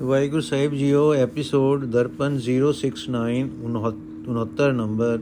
ਵਾਹਿਗੁਰੂ 0.00 0.40
ਸਾਹਿਬ 0.40 0.74
JIO 0.74 1.14
episode 1.14 1.84
Darpan 1.84 2.34
069 2.40 3.38
69 3.68 4.66
number 4.72 5.18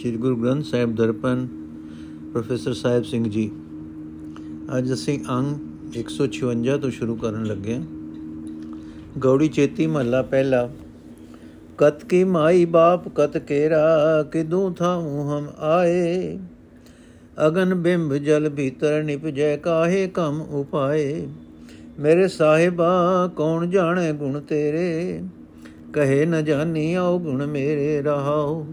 Sri 0.00 0.10
Guru 0.16 0.36
Granth 0.36 0.64
Sahib 0.64 0.94
Darpan 0.94 1.46
professor 2.32 2.72
Sahib 2.72 3.04
Singh 3.04 3.28
ji 3.28 3.44
ਅੱਜ 4.78 4.92
ਅਸੀਂ 4.92 5.14
ਅੰਗ 5.30 5.96
156 6.00 6.76
ਤੋਂ 6.78 6.90
ਸ਼ੁਰੂ 6.90 7.16
ਕਰਨ 7.16 7.46
ਲੱਗੇ 7.46 7.76
ਹਾਂ 7.76 9.18
ਗੌੜੀ 9.18 9.48
ਚੇਤੀ 9.50 9.86
ਮਹੱਲਾ 9.86 10.20
ਪਹਿਲਾ 10.28 10.60
ਕਤ 11.78 12.04
ਕੀ 12.04 12.22
ਮਾਈ 12.30 12.64
ਬਾਪ 12.70 13.08
ਕਤ 13.14 13.38
ਕੇਰਾ 13.44 13.82
ਕਿਦੂ 14.32 14.68
ਥਾਉ 14.78 15.22
ਹਮ 15.28 15.46
ਆਏ 15.70 16.38
ਅਗਨ 17.46 17.74
ਬਿੰਬ 17.82 18.14
ਜਲ 18.24 18.50
ਭੀਤਰ 18.50 19.02
ਨਿਪਜੈ 19.02 19.56
ਕਾਹੇ 19.56 20.06
ਕਮ 20.14 20.40
ਉਪਾਏ 20.52 21.28
ਮੇਰੇ 22.02 22.28
ਸਾਹਿਬਾ, 22.28 23.30
ਕੌਣ 23.36 23.66
ਜਾਣੇ 23.70 24.12
ਗੁਣ 24.12 24.40
ਤੇਰੇ? 24.40 25.22
ਕਹੇ 25.92 26.26
ਨ 26.26 26.44
ਜਾਣੀ 26.44 26.94
ਆਉ 26.94 27.18
ਗੁਣ 27.18 27.46
ਮੇਰੇ 27.46 28.02
ਰਹਾਉ 28.02 28.64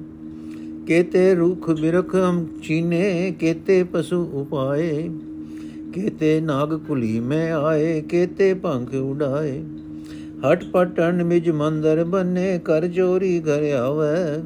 ਕੇਤੇ 0.87 1.35
ਰੁਖ 1.35 1.70
ਬਿਰਖ 1.70 2.15
ਹਮ 2.15 2.47
ਚੀਨੇ, 2.63 3.35
ਕੇਤੇ 3.39 3.84
ਪਸ਼ੂ 3.84 4.25
ਉਪਾਏ। 4.34 5.09
ਕੇਤੇ 5.93 6.41
ਨਾਗ 6.41 6.79
ਕੁਲੀ 6.79 7.20
ਮੈਂ 7.20 7.53
ਆਏ, 7.53 8.01
ਕੇਤੇ 8.01 8.53
ਪੰਖ 8.53 8.93
ਉਡਾਏ। 8.93 9.63
ਹਟ 10.51 10.63
ਪਟਨ 10.63 11.23
ਮਿਜ 11.23 11.49
ਮੰਦਰ 11.49 12.03
ਬੰਨੇ, 12.03 12.59
ਕਰ 12.65 12.87
ਚੋਰੀ 12.87 13.39
ਘਰ 13.39 13.71
ਆਵੇ। 13.73 14.41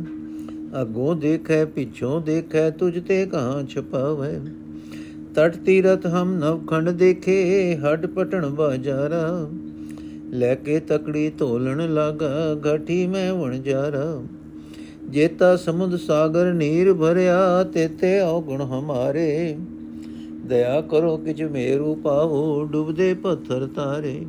ਅਗੋਂ 0.82 1.16
ਦੇਖੈ, 1.16 1.66
ਪਿਛੋਂ 1.66 2.22
ਦੇਖੈ, 2.22 2.70
ਤੁਝ 2.70 3.08
ਤੇ 3.08 3.26
ਕਹਾਂ 3.26 3.64
ਛਪਾਵੇ। 3.68 4.63
ਤਟ 5.36 5.56
ਤੀਰਤ 5.56 6.06
ਹਮ 6.06 6.34
ਨਵਖੰਡ 6.34 6.90
ਦੇਖੇ, 6.90 7.76
ਹੱਡ 7.76 8.06
ਪਟਣ 8.06 8.50
ਬਾਜਾਰਾ। 8.50 9.50
ਲੈ 10.30 10.56
ਕੇ 10.56 10.80
ਤਕੜੀ 10.80 11.30
ਤੋਲਣ 11.30 11.94
ਲਾਗਾ 11.94 12.30
ਘਟੀ 12.56 13.08
ਮੈਂ 13.08 13.34
ਵਣ 13.34 13.58
ਜਾਰਾ। 13.58 14.22
ਜੇਤਾ 15.10 15.56
ਸਮੁੰਦ 15.56 15.96
ਸਾਗਰ 15.96 16.54
ਨੀਰ 16.54 16.94
ਭਰਿਆ, 16.94 17.64
ਤੇਤੇ 17.64 18.20
ਔਗੁਣ 18.20 18.62
ਹਮਾਰੇ। 18.62 19.58
ਦਇਆ 20.46 20.82
ਕਰੋ 20.82 21.18
ਕਿਛ 21.18 21.42
ਮੇਰੂ 21.42 21.96
ਪਾਵੋ 21.96 22.64
ਡੁੱਬਦੇ 22.66 23.14
ਪੱਥਰ 23.14 23.68
ਤਾਰੇ। 23.76 24.26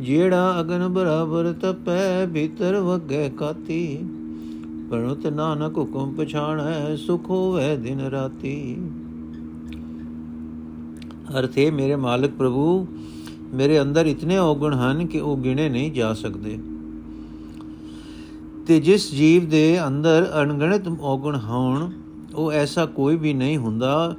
ਜਿਹੜਾ 0.00 0.60
ਅਗਨ 0.60 0.88
ਬਰਾਬਰ 0.88 1.54
ਤਪੈ, 1.62 2.26
ਭੀਤਰ 2.26 2.76
ਵਗੈ 2.76 3.28
ਕਾਤੀ। 3.28 3.98
ਪਰਤ 4.90 5.26
ਨਾਨਕ 5.26 5.78
ਹੁਕਮ 5.78 6.14
ਪਛਾਣੈ, 6.18 6.96
ਸੁਖ 6.96 7.30
ਹੋਵੇ 7.30 7.76
ਦਿਨ 7.76 8.00
ਰਾਤੀ। 8.00 8.76
ਅਰਥੇ 11.38 11.70
ਮੇਰੇ 11.70 11.96
ਮਾਲਕ 11.96 12.30
ਪ੍ਰਭੂ, 12.30 12.86
ਮੇਰੇ 13.54 13.80
ਅੰਦਰ 13.82 14.06
ਇਤਨੇ 14.06 14.38
ਔਗਣ 14.38 14.74
ਹਨ 14.74 15.06
ਕਿ 15.06 15.20
ਉਹ 15.20 15.36
ਗਿਣੇ 15.36 15.68
ਨਹੀਂ 15.68 15.92
ਜਾ 15.92 16.12
ਸਕਦੇ। 16.14 16.58
ਤੇ 18.66 18.80
ਜਿਸ 18.80 19.10
ਜੀਵ 19.14 19.48
ਦੇ 19.48 19.86
ਅੰਦਰ 19.86 20.30
ਅਣਗਿਣਤ 20.42 20.88
ਔਗਣ 21.00 21.36
ਹੋਣ, 21.36 21.90
ਉਹ 22.34 22.52
ਐਸਾ 22.52 22.86
ਕੋਈ 22.86 23.16
ਵੀ 23.16 23.32
ਨਹੀਂ 23.34 23.58
ਹੁੰਦਾ 23.58 24.16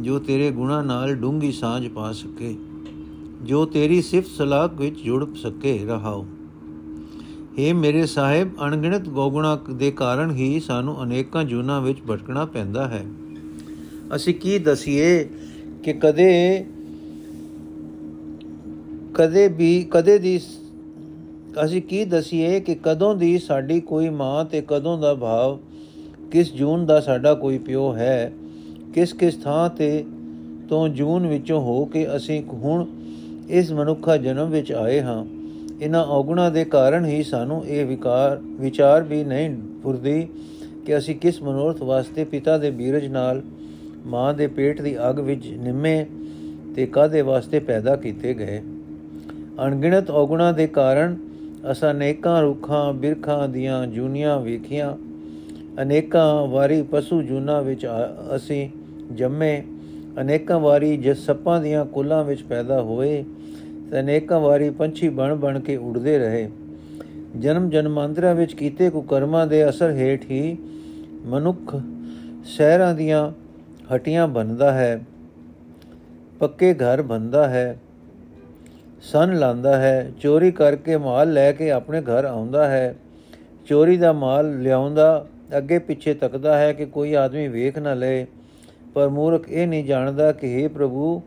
ਜੋ 0.00 0.18
ਤੇਰੇ 0.18 0.50
ਗੁਣਾ 0.50 0.82
ਨਾਲ 0.82 1.14
ਡੂੰਗੀ 1.14 1.52
ਸਾਂਝ 1.52 1.88
ਪਾ 1.88 2.12
ਸਕੇ, 2.12 2.54
ਜੋ 3.42 3.64
ਤੇਰੀ 3.66 4.02
ਸਿਫਤ 4.02 4.28
ਸਲਾਹ 4.28 4.68
ਵਿੱਚ 4.68 5.00
ਜੁੜ 5.00 5.24
ਸਕੇ 5.34 5.78
ਰਹਾਓ। 5.78 6.26
हे 7.58 7.74
ਮੇਰੇ 7.76 8.06
ਸਾਹਿਬ, 8.06 8.50
ਅਣਗਿਣਤ 8.66 9.08
ਗੋਗੁਣਾ 9.08 9.58
ਦੇ 9.72 9.90
ਕਾਰਨ 9.90 10.30
ਹੀ 10.30 10.60
ਸਾਨੂੰ 10.60 11.02
ਅਨੇਕਾਂ 11.02 11.44
ਜੁਨਾ 11.44 11.80
ਵਿੱਚ 11.80 11.98
ਭਟਕਣਾ 12.10 12.44
ਪੈਂਦਾ 12.44 12.88
ਹੈ। 12.88 13.04
ਅਸੀਂ 14.14 14.34
ਕੀ 14.34 14.58
ਦਸੀਏ 14.58 15.28
ਕਿ 15.82 15.92
ਕਦੇ 15.92 16.64
ਕਦੇ 19.14 19.48
ਵੀ 19.48 19.86
ਕਦੇ 19.90 20.18
ਦੀ 20.18 20.40
ਅਸੀਂ 21.64 21.82
ਕੀ 21.82 22.04
ਦਸੀਏ 22.04 22.60
ਕਿ 22.60 22.74
ਕਦੋਂ 22.82 23.14
ਦੀ 23.14 23.38
ਸਾਡੀ 23.38 23.80
ਕੋਈ 23.80 24.08
ਮਾਂ 24.08 24.44
ਤੇ 24.44 24.62
ਕਦੋਂ 24.68 24.98
ਦਾ 24.98 25.14
ਭਾਵ 25.14 25.58
ਕਿਸ 26.30 26.52
ਜੂਨ 26.52 26.86
ਦਾ 26.86 27.00
ਸਾਡਾ 27.00 27.34
ਕੋਈ 27.34 27.58
ਪਿਓ 27.58 27.92
ਹੈ, 27.94 28.32
ਕਿਸ 28.94 29.12
ਕਿਸ 29.12 29.36
ਥਾਂ 29.36 29.68
ਤੇ 29.68 30.04
ਤੋਂ 30.68 30.88
ਜੂਨ 30.88 31.26
ਵਿੱਚੋਂ 31.26 31.60
ਹੋ 31.60 31.84
ਕੇ 31.84 32.06
ਅਸੀਂ 32.16 32.42
ਹੁਣ 32.52 32.86
ਇਸ 33.48 33.72
ਮਨੁੱਖਾ 33.72 34.16
ਜਨਮ 34.16 34.50
ਵਿੱਚ 34.50 34.72
ਆਏ 34.72 35.00
ਹਾਂ। 35.00 35.24
ਇਹਨਾਂ 35.80 36.04
ਔਗੁਣਾ 36.04 36.48
ਦੇ 36.50 36.64
ਕਾਰਨ 36.64 37.04
ਹੀ 37.04 37.22
ਸਾਨੂੰ 37.22 37.66
ਇਹ 37.66 37.86
ਵਿਕਾਰ, 37.86 38.40
ਵਿਚਾਰ 38.60 39.02
ਵੀ 39.02 39.24
ਨਹੀਂ 39.24 39.50
ਫੁਰਦੀ 39.82 40.28
ਕਿ 40.86 40.98
ਅਸੀਂ 40.98 41.14
ਕਿਸ 41.16 41.42
ਮਨੋਰਥ 41.42 41.82
ਵਾਸਤੇ 41.82 42.24
ਪਿਤਾ 42.24 42.58
ਦੇ 42.58 42.70
ਬੀਰਜ 42.70 43.06
ਨਾਲ 43.06 43.42
ਮਾਂ 44.08 44.34
ਦੇ 44.34 44.46
ਪੇਟ 44.46 44.82
ਦੀ 44.82 44.96
ਅੱਗ 45.10 45.20
ਵਿੱਚ 45.20 45.46
ਨਿੰਮੇ 45.46 46.06
ਤੇ 46.76 46.86
ਕਾਦੇ 46.86 47.22
ਵਾਸਤੇ 47.22 47.58
ਪੈਦਾ 47.58 47.96
ਕੀਤੇ 47.96 48.34
ਗਏ? 48.34 48.62
ਅਣਗਿਣਤ 49.66 50.10
ਔਗੁਣਾ 50.10 50.52
ਦੇ 50.52 50.66
ਕਾਰਨ 50.66 51.16
ਅਸਾਂ 51.70 51.90
ਅਨੇਕਾਂ 51.90 52.42
ਰੁੱਖਾਂ, 52.42 52.92
ਬਿਰਖਾਂ 52.92 53.48
ਦੀਆਂ 53.48 53.86
ਜੂਨੀਆਂ 53.86 54.40
ਵੇਖੀਆਂ। 54.40 54.96
ਅਨੇਕਾਂ 55.82 56.46
ਵਾਰੀ 56.46 56.82
ਪਸ਼ੂ 56.82 57.22
ਜੂਨਾ 57.22 57.60
ਵਿੱਚ 57.60 57.86
ਅਸੀਂ 58.36 58.68
ਜੰਮੇ। 59.14 59.62
ਅਨੇਕਾਂ 60.20 60.60
ਵਾਰੀ 60.60 60.96
ਜਿਸ 60.96 61.18
ਸੱਪਾਂ 61.18 61.60
ਦੀਆਂ 61.62 61.84
ਕੁੱਲਾਂ 61.84 62.24
ਵਿੱਚ 62.24 62.42
ਪੈਦਾ 62.42 62.82
ਹੋਏ, 62.82 63.24
ਤੇ 63.90 64.00
ਅਨੇਕਾਂ 64.00 64.40
ਵਾਰੀ 64.40 64.70
ਪੰਛੀ 64.70 65.08
ਬਣ 65.08 65.34
ਬਣ 65.34 65.60
ਕੇ 65.60 65.76
ਉੜਦੇ 65.76 66.18
ਰਹੇ। 66.18 66.50
ਜਨਮ 67.38 67.70
ਜਨਮਾਂਤਰਾਂ 67.70 68.34
ਵਿੱਚ 68.34 68.54
ਕੀਤੇ 68.54 68.90
ਕੁਕਰਮਾਂ 68.90 69.46
ਦੇ 69.46 69.68
ਅਸਰ 69.68 69.90
ਹੇਠ 69.90 70.30
ਹੀ 70.30 70.56
ਮਨੁੱਖ 71.26 71.80
ਸ਼ਹਿਰਾਂ 72.44 72.94
ਦੀਆਂ 72.94 73.47
ਹਟੀਆਂ 73.94 74.28
ਬੰਦਾ 74.28 74.72
ਹੈ, 74.72 75.00
ਪੱਕੇ 76.40 76.74
ਘਰ 76.74 77.02
ਬੰਦਾ 77.02 77.48
ਹੈ, 77.48 77.78
ਸਨ 79.02 79.34
ਲਾਂਦਾ 79.38 79.76
ਹੈ, 79.76 80.10
ਚੋਰੀ 80.20 80.50
ਕਰਕੇ 80.50 80.96
ਮਾਲ 80.96 81.32
ਲੈ 81.32 81.52
ਕੇ 81.52 81.70
ਆਪਣੇ 81.70 82.00
ਘਰ 82.00 82.24
ਆਉਂਦਾ 82.24 82.68
ਹੈ, 82.68 82.94
ਚੋਰੀ 83.66 83.96
ਦਾ 83.96 84.12
ਮਾਲ 84.12 84.58
ਲਿਆਉਂਦਾ, 84.60 85.26
ਅੱਗੇ 85.58 85.78
ਪਿੱਛੇ 85.78 86.14
ਤੱਕਦਾ 86.14 86.58
ਹੈ 86.58 86.72
ਕਿ 86.72 86.86
ਕੋਈ 86.86 87.14
ਆਦਮੀ 87.14 87.48
ਵੇਖ 87.48 87.78
ਨਾ 87.78 87.94
ਲਏ 87.94 88.26
ਪਰ 88.94 89.08
ਮੂਰਖ 89.08 89.48
ਇਹ 89.48 89.66
ਨਹੀਂ 89.66 89.84
ਜਾਣਦਾ 89.84 90.32
ਕਿ 90.32 90.54
हे 90.56 90.70
ਪ੍ਰਭੂ, 90.70 91.22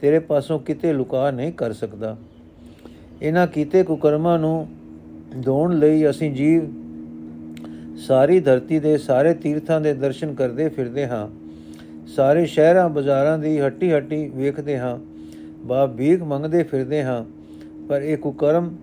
ਤੇਰੇ 0.00 0.18
ਪਾਸੋਂ 0.18 0.58
ਕਿਤੇ 0.58 0.92
ਲੁਕਾ 0.92 1.30
ਨਹੀਂ 1.30 1.52
ਕਰ 1.52 1.72
ਸਕਦਾ। 1.72 2.16
ਇਹਨਾਂ 3.22 3.46
ਕੀਤੇ 3.46 3.82
ਕੁਕਰਮਾਂ 3.82 4.38
ਨੂੰ 4.38 4.66
ਦੋਣ 5.36 5.78
ਲਈ 5.78 6.10
ਅਸੀਂ 6.10 6.32
ਜੀਵ 6.32 6.72
ਸਾਰੀ 7.96 8.40
ਧਰਤੀ 8.40 8.78
ਦੇ 8.78 8.98
ਸਾਰੇ 8.98 9.34
ਤੀਰਥਾਂ 9.34 9.80
ਦੇ 9.80 9.94
ਦਰਸ਼ਨ 9.94 10.34
ਕਰਦੇ 10.34 10.68
ਫਿਰਦੇ 10.68 11.06
ਹਾਂ। 11.06 11.28
ਸਾਰੇ 12.06 12.44
ਸ਼ਹਿਰਾਂ, 12.46 12.88
ਬਾਜ਼ਾਰਾਂ 12.88 13.38
ਦੀ 13.38 13.58
ਹੱਟੀ 13.60 13.92
ਹੱਟੀ 13.92 14.26
ਵੇਖਦੇ 14.28 14.78
ਹਾਂ 14.78 14.98
ਬਾ 15.66 15.86
ਭੀਖ 15.86 16.22
ਮੰਗਦੇ 16.22 16.62
ਫਿਰਦੇ 16.62 17.02
ਹਾਂ, 17.02 17.24
ਪਰ 17.88 18.02
ਇਹ 18.02 18.16
ਕੁਕਰਮ 18.16 18.74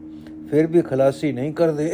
ਫਿਰ 0.50 0.68
ਵੀ 0.68 0.82
ਖਲਾਸੀ 0.82 1.32
ਨਹੀਂ 1.32 1.54
ਕਰਦੇ। 1.54 1.92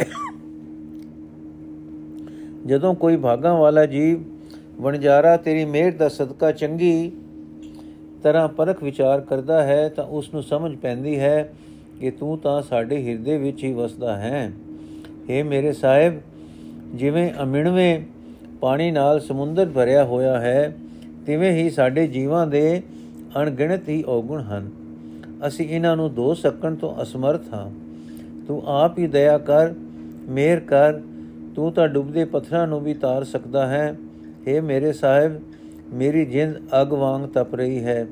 ਜਦੋਂ 2.66 2.94
ਕੋਈ 2.96 3.18
ਭਾਗਾਂ 3.18 3.54
ਵਾਲਾ 3.56 3.86
ਜੀਵ, 3.86 4.24
ਵਣਜਾਰਾ, 4.82 5.36
ਤੇਰੀ 5.38 5.66
ਮਿਹਰ 5.66 5.92
ਦਾ 5.92 6.10
ਸਦਕਾ 6.10 6.52
ਚੰਗੀ 6.52 7.12
ਤਰ੍ਹਾਂ 8.24 8.48
ਪਰਖ 8.48 8.84
ਵਿਚਾਰ 8.84 9.22
ਕਰਦਾ 9.22 9.62
ਹੈ, 9.64 9.88
ਤਾਂ 9.90 10.06
ਉਸ 10.06 10.34
ਨੂੰ 10.34 10.44
ਸਮਝ 10.44 10.76
ਪੈਂਦੀ 10.76 11.20
ਹੈ 11.20 11.50
ਕਿ 12.00 12.12
ਤੂੰ 12.12 12.38
ਤਾਂ 12.38 12.62
ਸਾਡੇ 12.62 13.04
ਹਿਰਦੇ 13.04 13.38
ਵਿੱਚ 13.38 13.64
ਹੀ 13.64 13.74
ਵਸਦਾ 13.74 14.16
ਹੈ। 14.18 14.52
हे 15.30 15.46
ਮੇਰੇ 15.46 15.74
ਸਾਹਿਬ, 15.74 16.20
ਜਿਵੇਂ 16.96 17.32
ਅਮਿਣਵੇਂ 17.44 18.00
ਪਾਣੀ 18.62 18.92
ਨਾਲ 18.92 19.20
ਸਮੁੰਦਰ 19.20 19.70
ਭਰਿਆ 19.70 20.04
ਹੋਇਆ 20.06 20.40
ਹੈ 20.40 20.74
ਤਿਵੇਂ 21.28 21.52
ਹੀ 21.52 21.70
ਸਾਡੇ 21.70 22.08
ਜੀਵਾਂ 22.08 22.48
ਦੇ 22.48 22.82
ਅਣਗਿਣਤ 23.42 23.90
ਹੀ 23.90 24.04
ਔਗੁਣ 24.08 24.42
ਹਨ। 24.42 24.70
ਅਸੀਂ 25.48 25.70
ਇਹਨਾਂ 25.70 25.96
ਨੂੰ 25.96 26.14
ਧੋ 26.14 26.34
ਸਕਣ 26.34 26.76
ਤੋਂ 26.76 27.02
ਅਸਮਰਥ 27.02 27.42
ਹਾਂ। 27.54 27.72
ਤੂੰ 28.48 28.64
ਆਪ 28.66 29.00
ਹੀ 29.00 29.08
ਦਇਆ 29.08 29.38
ਕਰ, 29.38 29.74
ਮਿਹਰ 30.30 30.60
ਕਰ। 30.60 30.94
ਤੂੰ 31.56 31.72
ਤਾਂ 31.72 31.88
ਡੁੱਬਦੇ 31.88 32.26
ਪੱਥਰਾਂ 32.26 32.68
ਨੂੰ 32.68 32.80
ਵੀ 32.80 32.94
ਤਾਰ 32.94 33.24
ਸਕਦਾ 33.24 33.68
ਹੈ। 33.68 33.96
हे 34.22 34.64
ਮੇਰੇ 34.64 34.94
ਸਾਹਿਬ, 34.94 35.42
ਮੇਰੀ 35.94 36.26
ਜਿੰਦ 36.26 36.56
ਅਗ 36.82 36.94
ਵਾਂਗ 36.94 37.22
ਤਪ 37.22 37.56
ਰਹੀ 37.56 37.84
ਹੈ। 37.84 38.08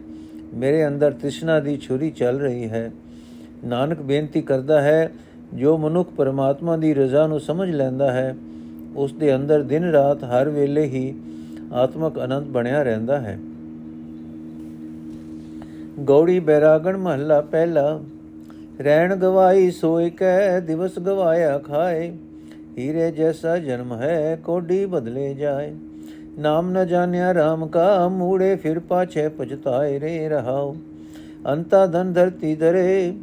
ਮੇਰੇ 0.54 0.88
ਅੰਦਰ 0.88 1.12
ਤ੍ਰਿਸ਼ਨਾ 1.12 1.60
ਦੀ 1.60 1.78
ਛੁਰੀ 1.78 2.12
ਚੱਲ 2.12 2.40
ਰਹੀ 2.40 2.70
ਹੈ। 2.70 2.92
ਨਾਨਕ 3.66 4.02
ਬੇਨਤੀ 4.02 4.42
ਕਰਦਾ 4.42 4.82
ਹੈ, 4.82 5.12
ਜੋ 5.54 5.78
ਮਨੁੱਖ 5.78 6.10
ਪਰਮਾਤਮਾ 6.10 6.78
ਦੀ 6.78 6.94
ਰਜ਼ਾ 6.94 7.28
ਨੂੰ 7.28 7.40
ਸਮਝ 7.40 7.70
ਲੈਂਦਾ 7.70 8.12
ਹੈ, 8.12 8.36
ਉਸ 8.96 9.14
ਦੇ 9.14 9.36
ਅੰਦਰ 9.36 9.62
ਦਿਨ 9.62 9.84
ਰਾਤ 9.84 10.24
ਹਰ 10.24 10.50
ਵੇਲੇ 10.50 10.84
ਹੀ 10.84 11.16
ਆਤਮਕ 11.74 12.20
ਆਨੰਦ 12.20 12.46
ਬਣਿਆ 12.46 12.84
ਰਹਿੰਦਾ 12.84 13.20
ਹੈ। 13.20 13.40
ਗੌੜੀ 16.00 16.40
ਬੈਰਾਗਣ 16.40 16.98
ਮਹੱਲਾ 16.98 17.42
ਪਹਿਲਾ, 17.42 18.02
ਰਹਿਣ 18.82 19.16
ਗਵਾਈ 19.16 19.72
ਸੋਇ 19.72 20.10
ਕੈ, 20.10 20.60
ਦਿਵਸ 20.60 21.00
ਗਵਾਇਆ 21.00 21.58
ਖਾਏ। 21.58 22.14
ਹੀਰੇ 22.78 23.12
ਜੈਸਾ 23.12 23.58
ਜਨਮ 23.58 23.94
ਹੈ, 23.94 24.40
ਕੋਡੀ 24.44 24.86
ਬਦਲੇ 24.86 25.34
ਜਾਏ। 25.34 25.74
ਨਾਮ 26.40 26.72
ਨ 26.72 26.88
ਜਾਣਿਆ 26.88 27.32
RAM 27.32 27.68
ਕਾ, 27.68 28.08
ਮੂੜੇ 28.08 28.56
ਫਿਰ 28.56 28.80
ਪਾਛੇ 28.80 29.28
ਪਛਤਾਏ 29.28 30.00
ਰੇ 30.00 30.30
ਰਹਾਉ। 30.30 30.76
ਅੰਤਾ 31.54 31.86
ਧਨ 31.86 32.14
ਧਰਤੀ 32.14 32.56
ਧਰੇ, 32.56 33.14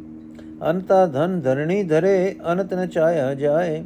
ਅੰਤਾ 0.69 1.05
ਧਨ 1.05 1.41
ਧਰਣੀ 1.41 1.83
ਧਰੇ, 1.83 2.35
ਅਨੰਤ 2.51 2.73
ਨ 2.73 2.87
ਚਾਇਆ 2.87 3.33
ਜਾਏ। 3.33 3.83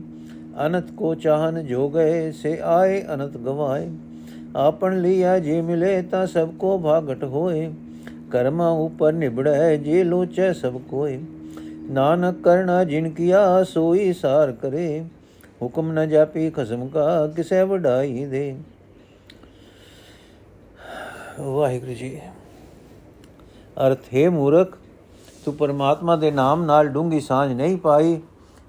ਅਨੰਤ 0.65 0.91
ਕੋ 0.91 1.15
ਚਾਹਨ 1.15 1.65
ਜੋ 1.65 1.89
ਗਏ 1.89 2.31
ਸੇ 2.31 2.59
ਆਏ 2.63 3.03
ਅਨੰਤ 3.13 3.37
ਗਵਾਏ। 3.37 3.89
ਆਪਨ 4.55 5.01
ਲਿਆ 5.01 5.39
ਜੇ 5.39 5.61
ਮਿਲੇ 5.61 6.01
ਤਾਂ 6.01 6.27
ਸਭ 6.27 6.49
ਕੋ 6.51 6.79
ਭਾਗਟ 6.79 7.23
ਹੋਏ। 7.23 7.73
ਕਰਮਾ 8.31 8.69
ਉਪਰ 8.69 9.13
ਨਿਬੜੈ 9.13 9.75
ਜੇ 9.75 10.03
ਲੋਚੈ 10.03 10.53
ਸਭ 10.53 10.77
ਕੋਏ। 10.77 11.19
ਨਾਨਕ 11.91 12.43
ਕਰਨਾ 12.43 12.83
ਜਿਨ 12.83 13.09
ਕੀਆ 13.09 13.63
ਸੋਈ 13.63 14.13
ਸਾਰ 14.13 14.51
ਕਰੇ। 14.51 15.05
ਹੁਕਮ 15.61 15.91
ਨ 15.91 16.09
ਜਾਪੀ 16.09 16.49
ਖਸਮ 16.49 16.87
ਕਾ 16.87 17.27
ਕਿਸੈ 17.27 17.65
ਵਡਾਈ 17.65 18.25
ਦੇ। 18.25 18.55
ਵਾਹਿਗੁਰੂ 21.39 21.93
ਜੀ, 21.93 22.19
ਅਰਥ, 23.87 23.99
ਹੈ 24.15 24.29
ਮੂਰਖ, 24.29 24.77
ਤੂੰ 25.45 25.53
ਪਰਮਾਤਮਾ 25.53 26.15
ਦੇ 26.15 26.31
ਨਾਮ 26.31 26.65
ਨਾਲ 26.65 26.87
ਡੂੰਗੀ 26.87 27.19
ਸਾਂਝ 27.19 27.53
ਨਹੀਂ 27.53 27.77
ਪਾਈ। 27.77 28.21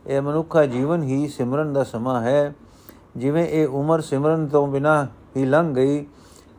ਇਹ 0.07 0.21
ਮਨੁੱਖਾ 0.21 0.67
ਜੀਵਨ 0.67 1.03
ਹੀ 1.03 1.29
ਸਿਮਰਨ 1.29 1.73
ਦਾ 1.73 1.85
ਸਮਾਂ 1.85 2.23
ਹੈ। 2.23 2.55
ਜਿਵੇਂ 3.17 3.47
ਇਹ 3.47 3.69
ਉਮਰ 3.69 4.01
ਸਿਮਰਨ 4.01 4.47
ਤੋਂ 4.47 4.67
ਬਿਨਾ 4.69 5.07
ਹੀ 5.38 5.44
ਲੰਘ 5.44 5.75
ਗਈ 5.75 6.06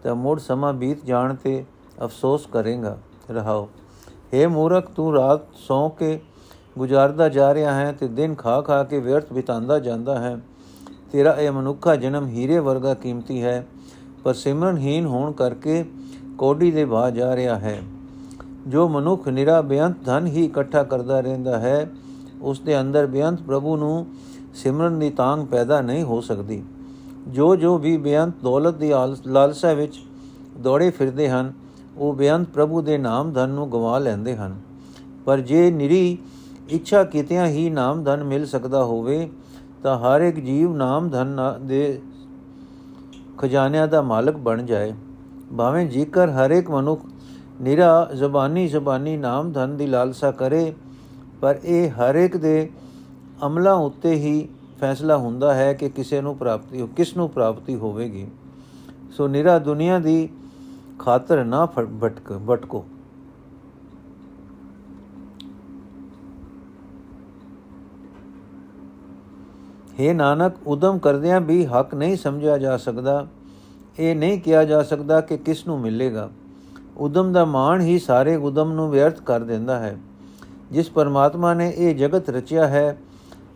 ਤਾਂ 0.03 0.15
ਮੁੜ 0.15 0.39
ਸਮਾਂ 0.39 0.73
ਬੀਤ 0.73 1.05
ਜਾਣ 1.05 1.35
ਤੇ 1.35 1.65
ਅਫਸੋਸ 2.03 2.45
ਕਰੇਗਾ। 2.45 2.97
ਰਹਾਓ। 3.31 3.69
हे 4.33 4.49
ਮੂਰਖ, 4.49 4.91
ਤੂੰ 4.91 5.13
ਰਾਤ 5.13 5.41
ਸੌ 5.55 5.89
ਕੇ 5.89 6.19
ਗੁਜ਼ਾਰਦਾ 6.77 7.29
ਜਾ 7.29 7.53
ਰਿਹਾ 7.53 7.73
ਹੈ 7.73 7.91
ਤੇ 7.91 8.07
ਦਿਨ 8.07 8.35
ਖਾ 8.35 8.61
ਖਾ 8.61 8.83
ਕੇ 8.83 8.99
ਵਿਅਰਥ 8.99 9.33
ਬਿਤਾਉਂਦਾ 9.33 9.79
ਜਾਂਦਾ 9.79 10.19
ਹੈ। 10.19 10.39
ਤੇਰਾ 11.11 11.31
ਇਹ 11.31 11.51
ਮਨੁੱਖਾ 11.51 11.95
ਜਨਮ 11.95 12.27
ਹੀਰੇ 12.27 12.59
ਵਰਗਾ 12.59 12.93
ਕੀਮਤੀ 12.93 13.43
ਹੈ, 13.43 13.67
ਪਰ 14.23 14.33
ਸਿਮਰਨਹੀਨ 14.33 15.05
ਹੋਣ 15.05 15.31
ਕਰਕੇ 15.31 15.85
ਕੋਡੀ 16.37 16.71
ਦੇ 16.71 16.85
ਬਾਹ 16.85 17.11
ਜਾ 17.11 17.35
ਰਿਹਾ 17.35 17.55
ਹੈ। 17.55 17.81
ਜੋ 18.67 18.87
ਮਨੁੱਖ 18.89 19.27
ਨਿਰਾ 19.27 19.61
ਬੇਅੰਤ 19.61 20.05
ਧਨ 20.05 20.27
ਹੀ 20.27 20.45
ਇਕੱਠਾ 20.45 20.83
ਕਰਦਾ 20.83 21.19
ਰਹਿੰਦਾ 21.19 21.59
ਹੈ 21.59 21.89
ਉਸ 22.41 22.59
ਦੇ 22.59 22.79
ਅੰਦਰ 22.81 23.05
ਬੇਅੰਤ 23.05 23.41
ਪ੍ਰਭੂ 23.41 23.75
ਨੂੰ 23.77 24.05
ਸਿਮਰਨ 24.53 24.99
ਦੀ 24.99 25.09
ਤਾਂਗ 25.09 25.39
ਪੈਦਾ 25.39 25.81
ਨਹੀਂ 25.81 26.03
ਹੋ 26.03 26.21
ਸਕਦੀ। 26.21 26.63
ਜੋ 27.27 27.55
ਜੋ 27.55 27.77
ਵੀ 27.77 27.97
ਬੇਅੰਤ 27.97 28.33
ਦੌਲਤ 28.43 28.75
ਦੀ 28.75 28.91
ਲਾਲਸਾ 29.27 29.73
ਵਿੱਚ 29.73 29.99
ਦੌੜੇ 30.57 30.89
ਫਿਰਦੇ 30.89 31.29
ਹਨ, 31.29 31.53
ਉਹ 31.97 32.13
ਬੇਅੰਤ 32.13 32.47
ਪ੍ਰਭੂ 32.47 32.81
ਦੇ 32.81 32.97
ਨਾਮ 32.97 33.31
ਧਨ 33.33 33.49
ਨੂੰ 33.49 33.71
ਗਵਾ 33.71 33.97
ਲੈਂਦੇ 33.99 34.35
ਹਨ। 34.35 34.55
ਪਰ 35.25 35.39
ਜੇ 35.39 35.69
ਨਿਰੀ 35.71 36.17
ਇੱਛਾ 36.69 37.03
ਕੀਤਿਆਂ 37.03 37.45
ਹੀ 37.47 37.69
ਨਾਮ 37.69 38.03
ਧਨ 38.03 38.23
ਮਿਲ 38.23 38.45
ਸਕਦਾ 38.45 38.83
ਹੋਵੇ, 38.83 39.29
ਤਾਂ 39.83 39.97
ਹਰ 39.97 40.21
ਇੱਕ 40.21 40.39
ਜੀਵ 40.39 40.75
ਨਾਮ 40.75 41.09
ਧਨ 41.09 41.39
ਦੇ 41.61 42.01
ਖਜ਼ਾਨਿਆਂ 43.37 43.87
ਦਾ 43.87 44.01
ਮਾਲਕ 44.01 44.37
ਬਣ 44.37 44.65
ਜਾਏ। 44.65 44.93
ਭਾਵੇਂ 45.57 45.85
ਜੀਕਰ 45.87 46.29
ਹਰ 46.29 46.51
ਇੱਕ 46.51 46.69
ਮਨੁੱਖ 46.71 47.01
ਨਿਰਾ, 47.61 48.09
ਜ਼ਬਾਨੀ 48.13 48.67
ਜ਼ਬਾਨੀ 48.67 49.17
ਨਾਮ 49.17 49.51
ਧਨ 49.51 49.77
ਦੀ 49.77 49.87
ਲਾਲਸਾ 49.87 50.31
ਕਰੇ, 50.31 50.73
ਪਰ 51.41 51.59
ਇਹ 51.63 51.89
ਹਰ 51.91 52.15
ਇੱਕ 52.15 52.37
ਦੇ 52.37 52.69
ਅਮਲਾਂ 53.45 53.75
ਉੱਤੇ 53.75 54.13
ਹੀ 54.13 54.47
ਫੈਸਲਾ 54.81 55.17
ਹੁੰਦਾ 55.17 55.53
ਹੈ 55.53 55.73
ਕਿ 55.73 55.89
ਕਿਸੇ 55.89 56.21
ਨੂੰ 56.21 56.37
ਪ੍ਰਾਪਤੀ 56.37 56.81
ਹੋ 56.81 56.87
ਕਿਸ 56.87 57.17
ਨੂੰ 57.17 57.29
ਪ੍ਰਾਪਤੀ 57.29 57.75
ਹੋਵੇਗੀ। 57.75 58.27
ਸੋ 59.11 59.27
ਨਿਰਾ 59.27 59.59
ਦੁਨੀਆ 59.59 59.99
ਦੀ 59.99 60.29
ਖਾਤਰ 60.99 61.43
ਨਾ 61.43 61.65
ਭਟਕ 61.65 62.33
ਭਟਕੋ। 62.33 62.85
हे 69.99 70.15
ਨਾਨਕ, 70.15 70.53
ਉਦਮ 70.67 70.97
ਕਰਦਿਆਂ 70.97 71.41
ਵੀ 71.41 71.65
ਹੱਕ 71.65 71.95
ਨਹੀਂ 71.95 72.17
ਸਮਝਿਆ 72.17 72.57
ਜਾ 72.57 72.77
ਸਕਦਾ। 72.77 73.27
ਇਹ 73.99 74.15
ਨਹੀਂ 74.15 74.41
ਕਿਹਾ 74.41 74.63
ਜਾ 74.63 74.83
ਸਕਦਾ 74.83 75.21
ਕਿ 75.21 75.37
ਕਿਸ 75.37 75.67
ਨੂੰ 75.67 75.79
ਮਿਲੇਗਾ। 75.79 76.29
ਉਦਮ 76.97 77.31
ਦਾ 77.33 77.45
ਮਾਣ 77.45 77.81
ਹੀ 77.81 77.99
ਸਾਰੇ 77.99 78.35
ਉਦਮ 78.35 78.71
ਨੂੰ 78.71 78.89
ਵਿਅਰਥ 78.91 79.21
ਕਰ 79.21 79.39
ਦਿੰਦਾ 79.39 79.79
ਹੈ। 79.79 79.97
ਜਿਸ 80.71 80.89
ਪਰਮਾਤਮਾ 80.89 81.53
ਨੇ 81.53 81.73
ਇਹ 81.77 81.95
ਜਗਤ 81.95 82.29
ਰਚਿਆ 82.29 82.67
ਹੈ 82.67 82.97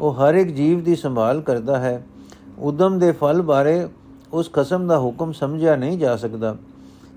ਉਹ 0.03 0.13
ਹਰ 0.13 0.35
ਇੱਕ 0.35 0.49
ਜੀਵ 0.49 0.83
ਦੀ 0.83 0.95
ਸੰਭਾਲ 0.95 1.41
ਕਰਦਾ 1.41 1.77
ਹੈ। 1.79 2.05
ਉਦਮ 2.59 2.99
ਦੇ 2.99 3.11
ਫਲ 3.11 3.41
ਬਾਰੇ 3.41 3.87
ਉਸ 4.33 4.51
ਖਸਮ 4.53 4.87
ਦਾ 4.87 4.99
ਹੁਕਮ 4.99 5.31
ਸਮਝਿਆ 5.31 5.75
ਨਹੀਂ 5.75 5.97
ਜਾ 5.97 6.15
ਸਕਦਾ। 6.15 6.55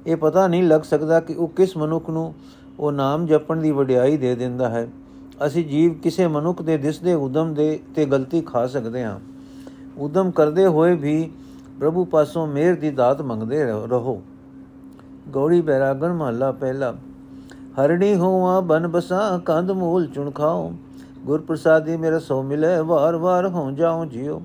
ਇਹ 0.06 0.16
ਪਤਾ 0.16 0.46
ਨਹੀਂ 0.46 0.62
ਲੱਗ 0.62 0.80
ਸਕਦਾ 0.80 1.20
ਕਿ 1.20 1.34
ਉਹ 1.34 1.48
ਕਿਸ 1.48 1.76
ਮਨੁੱਖ 1.76 2.10
ਨੂੰ 2.10 2.34
ਉਹ 2.80 2.92
ਨਾਮ 2.92 3.26
ਜਪਣ 3.26 3.56
ਦੀ 3.56 3.70
ਵਡਿਆਈ 3.70 4.16
ਦੇ 4.16 4.34
ਦਿੰਦਾ 4.34 4.68
ਹੈ। 4.68 4.88
ਅਸੀਂ 5.46 5.64
ਜੀਵ 5.64 5.94
ਕਿਸੇ 5.94 6.26
ਮਨੁੱਖ 6.26 6.62
ਦੇ 6.62 6.76
ਦਿਸਦੇ 6.76 7.14
ਉਦਮ 7.14 7.54
ਦੇ 7.54 7.80
ਤੇ 7.94 8.04
ਗਲਤੀ 8.04 8.40
ਖਾ 8.40 8.66
ਸਕਦੇ 8.66 9.04
ਹਾਂ। 9.04 9.18
ਉਦਮ 9.98 10.30
ਕਰਦੇ 10.30 10.66
ਹੋਏ 10.66 10.94
ਵੀ 10.96 11.30
ਪ੍ਰਭੂ 11.80 12.04
ਪਾਸੋਂ 12.04 12.46
ਮਿਹਰ 12.46 12.74
ਦੀ 12.74 12.90
ਦਾਤ 12.90 13.22
ਮੰਗਦੇ 13.22 13.64
ਰਹੋ 13.64 14.22
ਗੌੜੀ 15.28 15.60
ਬੈਰਾਗਣ 15.60 16.12
ਮਹੱਲਾ 16.12 16.52
ਪਹਿਲਾ। 16.52 16.94
ਹਰਣੀ 17.80 18.14
ਹੋਵਾ 18.14 18.60
ਬਨ 18.60 18.88
ਬਸਾ 18.88 19.38
ਕੰਦ 19.38 19.70
ਮੂਲ 19.70 20.06
ਚੁਣ 20.06 20.30
ਖਾਓ 20.30 20.72
ਗੁਰ 21.26 21.40
ਪ੍ਰਸਾਦੀ 21.40 21.96
ਮੇਰਾ 21.96 22.18
ਸੋ 22.18 22.42
ਮਿਲੇ 22.42 22.80
ਵਾਰ 22.80 23.16
ਵਾਰ 23.16 23.46
ਹੋ 23.46 23.70
ਜਾਉ 23.70 24.04
ਜਿਉ 24.04 24.40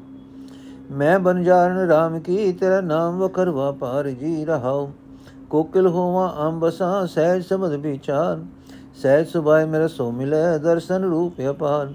ਮੈਂ 0.91 1.17
ਬਨ 1.19 1.43
ਜਾਣ 1.43 1.77
RAM 1.89 2.19
ਕੀ 2.21 2.51
ਤੇਰਾ 2.51 2.79
ਨਾਮ 2.81 3.19
ਵਖਰਵਾ 3.19 3.71
ਪਾਰ 3.71 4.09
ਜੀ 4.11 4.45
ਰਹਾਉ 4.45 4.87
ਕੋਕਿਲ 5.49 5.87
ਹੋਵਾ 5.87 6.27
ਅੰਬਸਾ 6.39 7.05
ਸਹਿਜ 7.05 7.43
ਸਮਝ 7.43 7.73
ਵਿਚਾਰ 7.75 8.39
ਸਹਿਜ 8.95 9.27
ਸੁਭਾਏ 9.27 9.65
ਮੇਰਾ 9.65 9.87
ਸੋ 9.87 10.09
ਮਿਲੇ 10.11 10.41
ਦਰਸ਼ਨ 10.59 11.03
ਰੂਪ 11.03 11.41
ਅਪਾਰ 11.49 11.93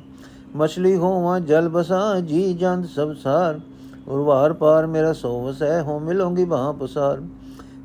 ਮਛਲੀ 0.57 0.95
ਹੋਵਾ 0.97 1.39
ਜਲ 1.39 1.69
ਬਸਾ 1.69 1.99
ਜੀ 2.21 2.53
ਜੰਦ 2.55 2.87
ਸਭ 2.87 3.13
ਸਾਰ 3.15 3.61
ਉਰਵਾਰ 4.09 4.53
ਪਾਰ 4.53 4.87
ਮੇਰਾ 4.87 5.13
ਸੋ 5.15 5.41
ਵਸੈ 5.41 5.81
ਹੋ 5.83 5.99
ਮਿਲੋਂਗੀ 5.99 6.45
ਬਾਹ 6.45 6.73
ਪਸਾਰ 6.73 7.21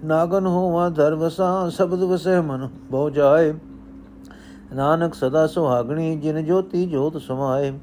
ਨਾਗਨ 0.04 0.46
ਹੋਵਾ 0.48 0.90
ਧਰ 0.90 1.16
ਵਸਾ 1.16 1.70
ਸ਼ਬਦ 1.70 2.04
ਵਸੈ 2.04 2.40
ਮਨ 2.42 2.68
ਬਹੁ 2.92 3.10
ਜਾਏ 3.10 3.54
ਨਾਨਕ 4.74 5.14
ਸਦਾ 5.14 5.48
ਸੁਹਾਗਣੀ, 5.48 6.16
ਜਿਨ 6.16 6.46
ਜੋਤੀ 6.46 6.86
ਜੋਤ 6.86 7.18
ਸਮਾਏ। 7.18 7.74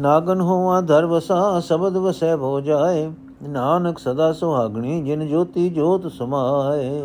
ਨਾਗਨ 0.00 0.40
ਹੋਵਾ 0.40 0.80
ਧਰ 0.80 1.06
ਵਸਾ 1.06 1.60
ਸ਼ਬਦ 1.60 1.96
ਵਸੈ 1.96 2.36
ਭੋ 2.36 2.60
ਜਾਏ। 2.60 3.12
ਨਾਨਕ 3.42 3.98
ਸਦਾ 3.98 4.32
ਸੁਹਾਗਣੀ, 4.32 5.02
ਜਿਨ 5.02 5.28
ਜੋਤੀ 5.28 5.68
ਜੋਤ 5.68 6.12
ਸਮਾਏ। 6.12 7.02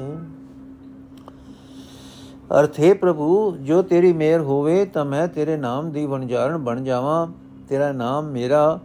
ਅਰਥੇ 2.59 2.93
ਪ੍ਰਭੂ, 2.93 3.57
ਜੋ 3.57 3.81
ਤੇਰੀ 3.81 4.13
ਮਿਹਰ 4.13 4.41
ਹੋਵੇ, 4.41 4.85
ਤਾਂ 4.85 5.05
ਮੈਂ 5.05 5.27
ਤੇਰੇ 5.27 5.57
ਨਾਮ 5.57 5.91
ਦੀ 5.91 6.05
ਵਣਜਾਰਨ 6.05 6.57
ਬਣ 6.57 6.83
ਜਾਵਾਂ। 6.83 7.27
ਤੇਰਾ 7.69 7.91
ਨਾਮ 7.91 8.25
ਮੇਰਾ 8.25 8.79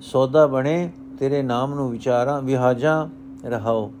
ਸੌਦਾ 0.00 0.46
ਬਣੇ, 0.46 0.92
ਤੇਰੇ 1.18 1.42
ਨਾਮ 1.42 1.74
ਨੂੰ 1.74 1.90
ਵਿਚਾਰਾਂ, 1.90 2.42
ਵਿਹਾਜਾਂ 2.42 3.08
ਰਹਾਓ। 3.46 3.92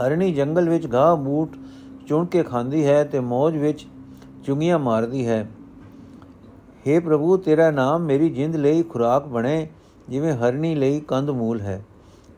ਹਰਣੀ 0.00 0.32
ਜੰਗਲ 0.32 0.68
ਵਿੱਚ 0.68 0.94
ਘਾਹ 0.94 1.16
ਬੂਟ 1.16 1.56
ਚੁਣ 2.08 2.26
ਕੇ 2.26 2.42
ਖਾਂਦੀ 2.42 2.86
ਹੈ 2.86 3.04
ਤੇ 3.04 3.20
ਮੌਜ 3.20 3.56
ਵਿੱਚ 3.56 3.86
ਚੁੰਗੀਆਂ 4.48 4.78
ਮਾਰਦੀ 4.78 5.26
ਹੈ। 5.26 5.50
हे 6.62 7.02
ਪ੍ਰਭੂ, 7.02 7.36
ਤੇਰਾ 7.36 7.70
ਨਾਮ 7.70 8.02
ਮੇਰੀ 8.02 8.30
ਜਿੰਦ 8.30 8.56
ਲਈ 8.56 8.82
ਖੁਰਾਕ 8.82 9.26
ਬਣੇ, 9.26 9.68
ਜਿਵੇਂ 10.08 10.32
ਹਰਣੀ 10.32 10.74
ਲਈ 10.74 11.00
ਕੰਦ 11.00 11.30
ਮੂਲ 11.30 11.60
ਹੈ। 11.60 11.84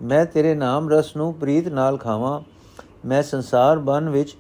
ਮੈਂ 0.03 0.25
ਤੇਰੇ 0.25 0.55
ਨਾਮ 0.55 0.91
ਰਸ 0.91 1.17
ਨੂੰ 1.17 1.35
ਪ੍ਰੀਤ 1.35 1.69
ਨਾਲ 1.69 1.97
ਖਾਵਾਂ। 1.97 2.41
ਮੈਂ 3.07 3.23
ਸੰਸਾਰ 3.23 3.79
ਬਨ 3.79 4.09
ਵਿੱਚ 4.09 4.37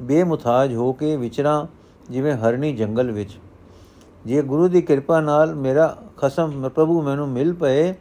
ਬੇਮੁਤਾਜ 0.00 0.74
ਹੋ 0.74 0.92
ਕੇ 0.92 1.16
ਵਿਚਰਾਂ, 1.16 1.66
ਜਿਵੇਂ 2.10 2.32
ਹਰਣੀ 2.32 2.72
ਜੰਗਲ 2.72 3.10
ਵਿੱਚ। 3.10 3.38
ਜੇ 4.26 4.42
ਗੁਰੂ 4.42 4.68
ਦੀ 4.68 4.82
ਕਿਰਪਾ 4.82 5.20
ਨਾਲ 5.20 5.54
ਮੇਰਾ 5.54 5.98
ਖਸਮ 6.16 6.68
ਪ੍ਰਭੂ 6.68 7.02
ਮੈਨੂੰ 7.02 7.28
ਮਿਲ 7.28 7.52
ਪਏ, 7.52 7.94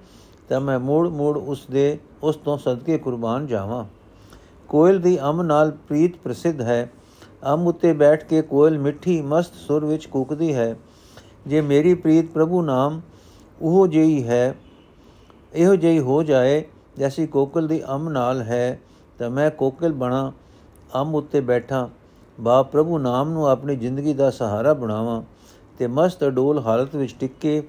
ਤਾਂ 0.49 0.61
ਮੈਂ 0.61 0.79
ਮੂੜ 0.79 1.09
ਮੂੜ 1.09 1.37
ਉਸ 1.37 1.65
ਦੇ, 1.71 1.99
ਉਸ 2.23 2.35
ਤੋਂ 2.35 2.57
ਸਦਕੇ 2.57 2.97
ਕੁਰਬਾਨ 2.97 3.47
ਜਾਵਾਂ। 3.47 3.85
ਕੋਇਲ 4.67 5.01
ਦੀ 5.01 5.19
ਅਮ 5.21 5.41
ਨਾਲ 5.41 5.71
ਪ੍ਰੀਤ 5.71 6.17
ਪ੍ਰਸਿੱਧ 6.17 6.61
ਹੈ। 6.61 6.91
ਅਮ 7.43 7.67
ਉੱਤੇ 7.67 7.93
ਬੈਠ 7.93 8.23
ਕੇ 8.23 8.41
ਕੋਇਲ 8.41 8.77
ਮਿੱਠੀ 8.79 9.21
ਮਸਤ 9.21 9.55
ਸੁਰ 9.55 9.85
ਵਿੱਚ 9.85 10.05
ਕੂਕਦੀ 10.05 10.53
ਹੈ। 10.53 10.75
ਜੇ 11.47 11.61
ਮੇਰੀ 11.61 11.93
ਪ੍ਰੀਤ 11.93 12.31
ਪ੍ਰਭੂ 12.31 12.61
ਨਾਮ 12.61 13.01
ਉਹ 13.61 13.87
ਜਿਹੀ 13.87 14.23
ਹੈ, 14.23 14.55
ਇਹੋ 15.53 15.75
ਜਿਹੀ 15.75 15.99
ਹੋ 15.99 16.21
ਜਾਏ, 16.23 16.63
ਜੈਸੀ 16.97 17.27
ਕੋਕਲ 17.27 17.67
ਦੀ 17.67 17.81
ਅਮ 17.95 18.09
ਨਾਲ 18.09 18.41
ਹੈ, 18.41 18.79
ਤਾਂ 19.19 19.29
ਮੈਂ 19.29 19.49
ਕੋਕਲ 19.51 19.93
ਬਣਾ, 19.93 20.31
ਅਮ 21.01 21.15
ਉੱਤੇ 21.15 21.41
ਬੈਠਾ। 21.41 21.89
ਬਾ 22.39 22.61
ਪ੍ਰਭੂ 22.63 22.97
ਨਾਮ 22.97 23.29
ਨੂੰ 23.29 23.47
ਆਪਣੀ 23.47 23.75
ਜ਼ਿੰਦਗੀ 23.75 24.13
ਦਾ 24.13 24.29
ਸਹਾਰਾ 24.29 24.73
ਬਣਾਵਾਂ 24.73 25.21
ਤੇ 25.79 25.87
ਮਸਤ 25.87 26.23
ਡੋਲ 26.23 26.59
ਹਾਲਤ 26.59 26.95
ਵਿੱਚ 26.95 27.15
ਟਿੱਕੇ 27.19 27.61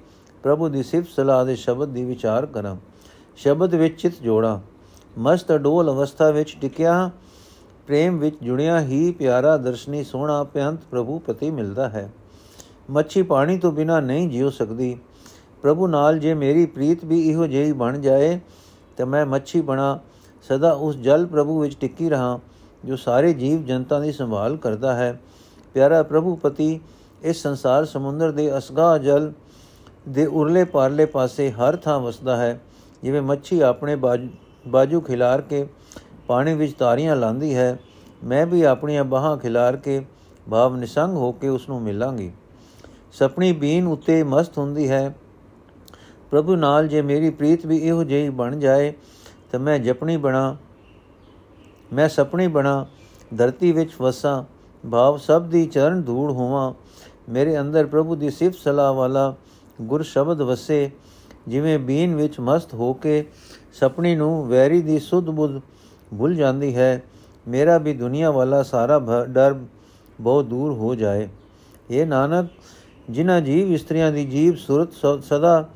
ਪ੍ਰਭੂ 0.43 0.69
ਦੀ 0.69 0.83
ਸਿਫਤ 0.83 1.09
ਸਲਾਹ 1.09 1.45
ਦੇ 1.45 1.55
ਸ਼ਬਦ 1.55 1.89
ਦੀ 1.89 2.03
ਵਿਚਾਰ 2.03 2.45
ਕਰਾਂ। 2.45 2.75
ਸ਼ਬਦ 3.35 3.75
ਵਿੱਚ 3.75 4.01
ਚਿਤ 4.01 4.21
ਜੋੜਾਂ। 4.23 4.59
ਮਸਤ 5.17 5.51
ਡੋਲ 5.51 5.91
ਅਵਸਥਾ 5.91 6.29
ਵਿੱਚ 6.31 6.55
ਟਿਕਿਆ 6.61 7.09
ਪ੍ਰੇਮ 7.87 8.17
ਵਿੱਚ 8.19 8.35
ਜੁੜਿਆ 8.43 8.79
ਹੀ 8.81 9.11
ਪਿਆਰਾ 9.11 9.55
ਦਰਸ਼ਨੀ 9.57 10.03
ਸੋਹਣਾ 10.03 10.43
ਪਿਆੰਤ 10.43 10.79
ਪ੍ਰਭੂ 10.91 11.17
ਪਤੀ 11.19 11.49
ਮਿਲਦਾ 11.51 11.89
ਹੈ। 11.89 12.09
ਮੱਛੀ 12.89 13.21
ਪਾਣੀ 13.21 13.57
ਤੋਂ 13.57 13.71
ਬਿਨਾ 13.71 13.99
ਨਹੀਂ 13.99 14.29
ਜਿਉ 14.29 14.49
ਸਕਦੀ। 14.49 14.95
ਪ੍ਰਭੂ 15.61 15.87
ਨਾਲ 15.87 16.19
ਜੇ 16.19 16.33
ਮੇਰੀ 16.33 16.65
ਪ੍ਰੀਤ 16.65 17.03
ਵੀ 17.05 17.19
ਇਹੋ 17.29 17.47
ਜਿਹੀ 17.47 17.71
ਬਣ 17.71 17.99
ਜਾਏ, 17.99 18.39
ਤਾਂ 18.97 19.05
ਮੈਂ 19.05 19.25
ਮੱਛੀ 19.25 19.61
ਬਣਾ 19.61 19.99
ਸਦਾ 20.43 20.71
ਉਸ 20.71 20.97
ਜਲ 20.97 21.25
ਪ੍ਰਭੂ 21.25 21.59
ਵਿੱਚ 21.59 21.77
ਟਿੱਕੀ 21.77 22.09
ਰਹਾ, 22.09 22.39
ਜੋ 22.85 22.95
ਸਾਰੇ 22.95 23.33
ਜੀਵ 23.33 23.63
ਜਨਤਾ 23.65 23.99
ਦੀ 23.99 24.11
ਸੰਭਾਲ 24.11 24.57
ਕਰਦਾ 24.57 24.93
ਹੈ। 24.93 25.19
ਪਿਆਰਾ 25.73 26.01
ਪ੍ਰਭੂ 26.03 26.35
ਪਤੀ, 26.35 26.79
ਇਸ 27.23 27.41
ਸੰਸਾਰ 27.43 27.85
ਸਮੁੰਦਰ 27.85 28.31
ਦੇ 28.31 28.57
ਅਸਗਾ 28.57 28.97
ਜਲ 28.97 29.31
ਦੇ 30.09 30.25
ਉਰਲੇ 30.25 30.63
ਪਾਰਲੇ 30.63 31.05
ਪਾਸੇ 31.05 31.51
ਹਰ 31.51 31.75
ਥਾਂ 31.75 31.99
ਵਸਦਾ 31.99 32.35
ਹੈ, 32.37 32.59
ਜਿਵੇਂ 33.03 33.21
ਮੱਛੀ 33.21 33.59
ਆਪਣੇ 33.61 33.95
ਬਾਜੂ 34.67 35.01
ਖਿਲਾਰ 35.01 35.41
ਕੇ 35.41 35.65
ਪਾਣੀ 36.27 36.53
ਵਿੱਚ 36.53 36.73
ਤਾਰੀਆਂ 36.73 37.15
ਲਾਂਦੀ 37.15 37.55
ਹੈ, 37.55 37.77
ਮੈਂ 38.23 38.45
ਵੀ 38.45 38.61
ਆਪਣੀਆਂ 38.61 39.03
ਬਾਹਾਂ 39.03 39.37
ਖਿਲਾਰ 39.37 39.77
ਕੇ 39.77 40.05
ਭਾਵ 40.49 40.75
ਨਿਸੰਗ 40.75 41.17
ਹੋ 41.17 41.31
ਕੇ 41.31 41.47
ਉਸ 41.47 41.67
ਨੂੰ 41.69 41.81
ਮਿਲਾਂਗੀ। 41.81 42.31
ਸਪਣੀ 43.13 43.51
ਬੀਨ 43.51 43.87
ਉੱਤੇ 43.87 44.23
ਮਸਤ 44.23 44.57
ਹੁੰਦੀ 44.57 44.89
ਹੈ। 44.89 45.15
ਪ੍ਰਭੂ 46.31 46.55
ਨਾਲ 46.55 46.87
ਜੇ 46.87 47.01
ਮੇਰੀ 47.01 47.29
ਪ੍ਰੀਤ 47.29 47.65
ਵੀ 47.65 47.77
ਇਹੋ 47.77 48.03
ਜਿਹੀ 48.03 48.29
ਬਣ 48.29 48.59
ਜਾਏ, 48.59 48.93
ਤਾਂ 49.51 49.59
ਮੈਂ 49.59 49.77
ਜਪਣੀ 49.79 50.17
ਬਣਾ, 50.17 50.55
ਮੈਂ 51.93 52.07
ਸਪਣੀ 52.09 52.47
ਬਣਾ, 52.47 52.85
ਧਰਤੀ 53.37 53.71
ਵਿੱਚ 53.71 53.91
ਵਸਾਂ, 54.01 54.43
ਭਾਵ 54.83 55.17
ਸਭ 55.17 55.43
ਦੀ 55.43 55.65
ਚਰਨ 55.65 56.01
ਧੂੜ 56.01 56.31
ਹੋਵਾਂ। 56.31 56.73
ਮੇਰੇ 57.29 57.59
ਅੰਦਰ 57.59 57.85
ਪ੍ਰਭੂ 57.85 58.15
ਦੀ 58.15 58.29
ਸਿਫਤ 58.29 58.57
ਸਲਾਹ 58.59 58.93
ਵਾਲਾ 58.93 59.33
ਗੁਰ 59.81 60.03
ਸ਼ਬਦ 60.03 60.41
ਵਸੇ, 60.41 60.89
ਜਿਵੇਂ 61.47 61.77
ਬੀਨ 61.79 62.15
ਵਿੱਚ 62.15 62.39
ਮਸਤ 62.39 62.73
ਹੋ 62.73 62.93
ਕੇ 62.93 63.25
ਸਪਣੀ 63.73 64.15
ਨੂੰ 64.15 64.47
ਵੈਰੀ 64.47 64.81
ਦੀ 64.81 64.99
ਸੁਧ 64.99 65.29
ਬੁੱਧ 65.29 65.61
ਭੁੱਲ 66.17 66.35
ਜਾਂਦੀ 66.35 66.75
ਹੈ। 66.75 67.01
ਮੇਰਾ 67.47 67.77
ਵੀ 67.77 67.93
ਦੁਨੀਆ 67.93 68.31
ਵਾਲਾ 68.31 68.61
ਸਾਰਾ 68.63 68.99
ਡਰ 69.29 69.55
ਬਹੁਤ 70.21 70.45
ਦੂਰ 70.45 70.73
ਹੋ 70.73 70.95
ਜਾਏ। 70.95 71.27
ਇਹ 71.89 72.05
ਨਾਨਕ, 72.07 72.49
ਜਿਨ੍ਹਾਂ 73.09 73.41
ਜੀਵ 73.41 73.71
ਇਸਤਰੀਆਂ 73.71 74.11
ਦੀ 74.11 74.25
ਜੀਵ 74.25 74.55
ਸੁਰਤ 74.55 75.23
ਸਦਾ 75.23 75.69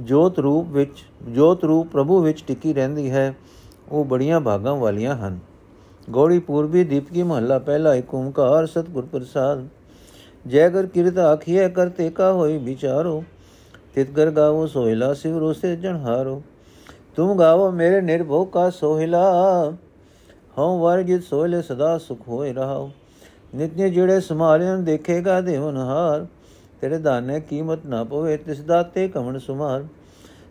ਜੋਤ 0.00 0.38
ਰੂਪ 0.38 0.68
ਵਿੱਚ, 0.68 1.04
ਜੋਤ 1.28 1.64
ਰੂਪ 1.64 1.88
ਪ੍ਰਭੂ 1.88 2.20
ਵਿੱਚ 2.20 2.44
ਟਿਕੀ 2.46 2.72
ਰਹਿੰਦੀ 2.74 3.10
ਹੈ, 3.10 3.34
ਉਹ 3.88 4.04
ਬੜੀਆਂ 4.04 4.40
ਭਾਗਾਂ 4.40 4.76
ਵਾਲੀਆਂ 4.76 5.16
ਹਨ। 5.16 5.38
ਗੋੜੀ 6.10 6.38
ਪੂਰਬੀ 6.38 6.84
ਦੀਪਕੀ 6.84 7.22
ਮਹੱਲਾ, 7.22 7.58
ਪਹਿਲਾ 7.58 7.94
ਏਕ 7.94 8.14
ਓੰਕਾਰ 8.14 8.66
ਸਤਿਗੁਰ 8.66 9.06
ਪ੍ਰਸਾਦ। 9.06 9.66
ਜੈ 10.46 10.68
ਗਰ 10.68 10.86
ਕਿਰਤ 10.86 11.18
ਆਖੀਐ 11.18 11.68
ਕਰਤੇ 11.68 12.08
ਕਾ 12.10 12.32
ਹੋਈ 12.32 12.56
ਵਿਚਾਰੋ। 12.58 13.22
ਤਿਤ 13.94 14.10
ਗਰ 14.10 14.30
ਗਾਵੋ 14.30 14.66
ਸੋਹਿਲਾ 14.66 15.12
ਸਿਵਰੋ 15.14 15.52
ਸੇ 15.52 15.76
ਜਨ 15.76 15.96
ਹਾਰੋ। 15.96 16.42
ਤੁਮ 17.16 17.36
ਗਾਵੋ 17.38 17.70
ਮੇਰੇ 17.70 18.00
ਨਿਰਭਉ 18.00 18.44
ਕਾ 18.44 18.68
ਸੋਹਿਲਾ 18.70 19.22
ਹਉ 20.58 20.78
ਵਰਜਿਤ 20.78 21.22
ਸੋਹਿਲੇ 21.22 21.60
ਸਦਾ 21.62 21.96
ਸੁਖ 21.98 22.28
ਹੋਇ 22.28 22.52
ਰਹਾਓ 22.52 22.90
ਨਿਤਨੇ 23.54 23.88
ਜਿਹੜੇ 23.90 24.20
ਸਮਾਰਿਆਂ 24.20 24.76
ਦੇਖੇਗਾ 24.78 25.40
ਦੇਵਨ 25.40 25.76
ਹਾਰ 25.78 26.26
ਤੇਰੇ 26.80 26.98
ਦਾਨੇ 26.98 27.40
ਕੀਮਤ 27.40 27.84
ਨਾ 27.86 28.02
ਪਵੇ 28.04 28.36
ਤਿਸ 28.36 28.60
ਦਾਤੇ 28.60 29.06
ਕਵਣ 29.08 29.38
ਸੁਮਾਰ 29.38 29.84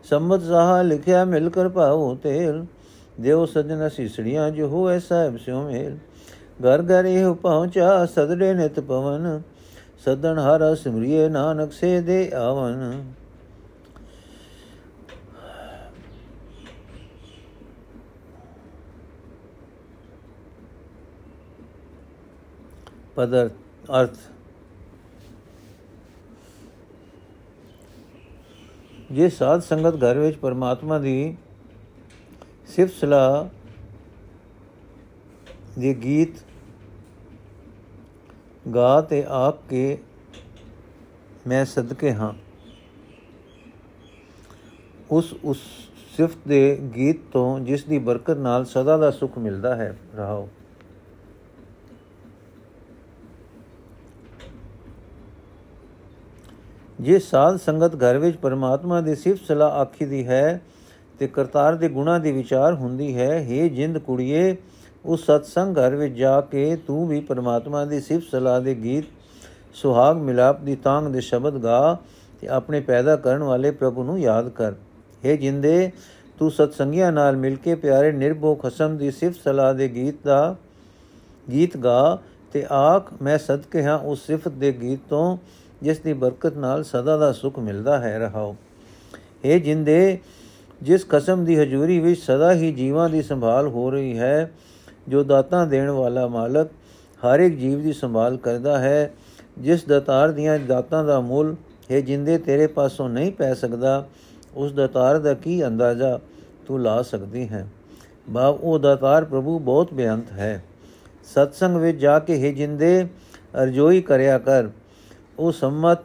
ਸੰਮਤ 0.05 0.41
ਸਾਹਾ 0.41 0.81
ਲਿਖਿਆ 0.81 1.23
ਮਿਲ 1.25 1.49
ਕਰ 1.49 1.69
ਪਾਉ 1.69 2.13
ਤੇਲ 2.15 2.65
ਦੇਵ 3.19 3.45
ਸਜਣ 3.45 3.87
ਸੀਸੜੀਆਂ 3.89 4.49
ਜੋ 4.51 4.67
ਹੋਏ 4.67 4.99
ਸਾਹਿਬ 4.99 5.37
ਸਿਉ 5.37 5.61
ਮੇਲ 5.63 5.97
ਘਰ 6.63 6.81
ਘਰ 6.83 7.05
ਇਹ 7.05 7.33
ਪਹੁੰਚਾ 7.33 8.05
ਸਦੜੇ 8.05 8.53
ਨਿਤ 8.53 8.79
ਪਵਨ 8.79 9.41
ਸਦਨ 10.05 10.39
ਹਰ 10.39 10.73
ਸਿਮਰਿਏ 10.75 11.27
ਨਾਨਕ 11.29 11.71
ਸੇ 11.71 11.99
ਦੇ 12.01 12.29
ਆਵਨ 12.35 13.03
ਪਦਰ, 23.15 23.49
ਅਰਥ। 23.91 24.17
ਜੇ 29.11 29.29
ਸਾਧ 29.29 29.61
ਸੰਗਤ 29.61 29.95
ਘਰ 29.95 30.17
ਵਿੱਚ 30.17 30.37
ਪਰਮਾਤਮਾ 30.37 30.99
ਦੀ 30.99 31.35
ਸਿਫਤ 32.67 32.93
ਸਲਾਹ 32.93 33.45
ਦੇ 35.79 35.93
ਗੀਤ 35.93 36.37
ਗਾ 38.75 39.01
ਤੇ 39.01 39.23
ਆਪ 39.29 39.59
ਕੇ 39.69 39.97
ਮੈਂ 41.47 41.63
ਸਦਕੇ 41.65 42.13
ਹਾਂ, 42.13 42.33
ਉਸ 45.11 45.33
ਉਸ 45.43 45.59
ਸਿਫਤ 46.17 46.47
ਦੇ 46.47 46.77
ਗੀਤ 46.95 47.19
ਤੋਂ 47.33 47.59
ਜਿਸ 47.59 47.83
ਦੀ 47.83 47.99
ਬਰਕਤ 47.99 48.37
ਨਾਲ 48.37 48.65
ਸਦਾ 48.65 48.97
ਦਾ 48.97 49.11
ਸੁਖ 49.11 49.37
ਮਿਲਦਾ 49.37 49.75
ਹੈ, 49.75 49.95
ਰਹਾਓ। 50.15 50.47
ਜੇ 57.01 57.17
ਸਾਧ 57.19 57.55
ਸੰਗਤ 57.57 57.95
ਘਰ 57.95 58.17
ਵਿੱਚ 58.17 58.37
ਪਰਮਾਤਮਾ 58.37 58.99
ਦੀ 59.01 59.15
ਸਿਫਤ 59.15 59.45
ਸਲਾਹ 59.47 59.79
ਆਖੀ 59.81 60.05
ਦੀ 60.05 60.25
ਹੈ 60.27 60.61
ਤੇ 61.19 61.27
ਕਰਤਾਰ 61.27 61.75
ਦੇ 61.75 61.87
ਗੁਣਾ 61.89 62.17
ਦੀ 62.17 62.31
ਵਿਚਾਰ 62.31 62.73
ਹੁੰਦੀ 62.73 63.15
ਹੈ 63.17 63.29
हे 63.39 63.67
ਜਿੰਦ 63.69 63.97
ਕੁੜੀਏ 63.97 64.55
ਉਸ 65.05 65.25
ਸਤਸੰਗ 65.25 65.77
ਘਰ 65.77 65.95
ਵਿੱਚ 65.95 66.13
ਜਾ 66.13 66.39
ਕੇ 66.41 66.75
ਤੂੰ 66.87 67.07
ਵੀ 67.07 67.19
ਪਰਮਾਤਮਾ 67.19 67.83
ਦੀ 67.85 67.99
ਸਿਫਤ 67.99 68.29
ਸਲਾਹ 68.31 68.59
ਦੇ 68.61 68.75
ਗੀਤ, 68.75 69.05
ਸੁਹਾਗ 69.73 70.17
ਮਿਲਾਪ 70.17 70.59
ਦੀ 70.61 70.75
ਤਾਂਗ 70.75 71.07
ਦੇ 71.11 71.21
ਸ਼ਬਦ 71.21 71.57
ਗਾ 71.63 71.97
ਤੇ 72.41 72.47
ਆਪਣੇ 72.47 72.79
ਪੈਦਾ 72.79 73.15
ਕਰਨ 73.15 73.43
ਵਾਲੇ 73.43 73.71
ਪ੍ਰਭੂ 73.71 74.03
ਨੂੰ 74.03 74.19
ਯਾਦ 74.19 74.49
ਕਰ। 74.49 74.73
हे 75.23 75.37
ਜਿੰਦੇ, 75.37 75.91
ਤੂੰ 76.39 76.51
ਸਤਸੰਗੀਆਂ 76.51 77.11
ਨਾਲ 77.11 77.37
ਮਿਲ 77.37 77.55
ਕੇ 77.55 77.75
ਪਿਆਰੇ 77.75 78.11
ਨਿਰਭੋ 78.11 78.53
ਖਸਮ 78.55 78.97
ਦੀ 78.97 79.11
ਸਿਫਤ 79.11 79.41
ਸਲਾਹ 79.43 79.73
ਦੇ 79.73 79.87
ਗੀਤ 79.87 80.15
ਦਾ 80.25 80.55
ਗੀਤ 81.51 81.77
ਗਾ 81.77 82.17
ਤੇ 82.53 82.65
ਆਖ, 82.71 83.11
ਮੈਂ 83.21 83.37
ਸਦਕੇ 83.37 83.83
ਹਾਂ 83.83 83.97
ਉਸ 83.99 84.25
ਸਿਫਤ 84.27 84.51
ਦੇ 84.51 84.71
ਗੀਤ 84.71 84.99
ਤੋਂ 85.09 85.37
ਜਿਸ 85.81 85.99
ਦੀ 85.99 86.13
ਬਰਕਤ 86.13 86.57
ਨਾਲ 86.57 86.83
ਸਦਾ 86.83 87.17
ਦਾ 87.17 87.31
ਸੁਖ 87.31 87.59
ਮਿਲਦਾ 87.59 87.99
ਹੈ, 87.99 88.19
ਰਹਾਓ। 88.19 88.55
ਇਹ 89.43 89.61
ਜਿੰਦੇ, 89.61 90.19
ਜਿਸ 90.81 91.05
ਕਸਮ 91.09 91.45
ਦੀ 91.45 91.59
ਹਜ਼ੂਰੀ 91.59 91.99
ਵਿੱਚ 91.99 92.21
ਸਦਾ 92.21 92.53
ਹੀ 92.53 92.71
ਜੀਵਾਂ 92.71 93.09
ਦੀ 93.09 93.21
ਸੰਭਾਲ 93.21 93.67
ਹੋ 93.67 93.91
ਰਹੀ 93.91 94.17
ਹੈ, 94.19 94.51
ਜੋ 95.07 95.23
ਦਾਤਾਂ 95.23 95.67
ਦੇਣ 95.67 95.89
ਵਾਲਾ 95.89 96.27
ਮਾਲਕ 96.27 96.67
ਹਰ 97.25 97.39
ਇੱਕ 97.39 97.57
ਜੀਵ 97.57 97.81
ਦੀ 97.81 97.93
ਸੰਭਾਲ 97.93 98.37
ਕਰਦਾ 98.37 98.79
ਹੈ, 98.79 99.13
ਜਿਸ 99.57 99.85
ਦਾਤਾਰ 99.85 100.31
ਦੀਆਂ 100.31 100.59
ਦਾਤਾਂ 100.59 101.03
ਦਾ 101.03 101.19
ਮੁੱਲ 101.19 101.55
ਇਹ 101.91 102.03
ਜਿੰਦੇ 102.03 102.37
ਤੇਰੇ 102.37 102.67
ਪਾਸੋਂ 102.67 103.09
ਨਹੀਂ 103.09 103.31
ਪੈ 103.31 103.53
ਸਕਦਾ, 103.53 104.07
ਉਸ 104.55 104.73
ਦਾਤਾਰ 104.73 105.19
ਦਾ 105.19 105.33
ਕੀ 105.33 105.67
ਅੰਦਾਜ਼ਾ 105.67 106.19
ਤੂੰ 106.67 106.81
ਲਾ 106.81 107.01
ਸਕਦੀ 107.01 107.49
ਹੈ? 107.49 107.67
ਬਾਬ 108.29 108.57
ਉਹ 108.61 108.79
ਦਾਤਾਰ 108.79 109.25
ਪ੍ਰਭੂ 109.25 109.59
ਬਹੁਤ 109.59 109.93
ਬੇਅੰਤ 109.93 110.31
ਹੈ। 110.31 110.63
ਸਤਸੰਗ 111.23 111.75
ਵਿੱਚ 111.75 111.97
ਜਾ 111.97 112.19
ਕੇ 112.19 112.49
ਇਹ 112.49 112.55
ਜਿੰਦੇ, 112.55 113.07
ਅਰਜੋਈ 113.63 114.01
ਕਰਿਆ 114.01 114.37
ਕਰ 114.37 114.67
ਉਹ 115.41 115.51
ਸੰਮਤ, 115.51 115.99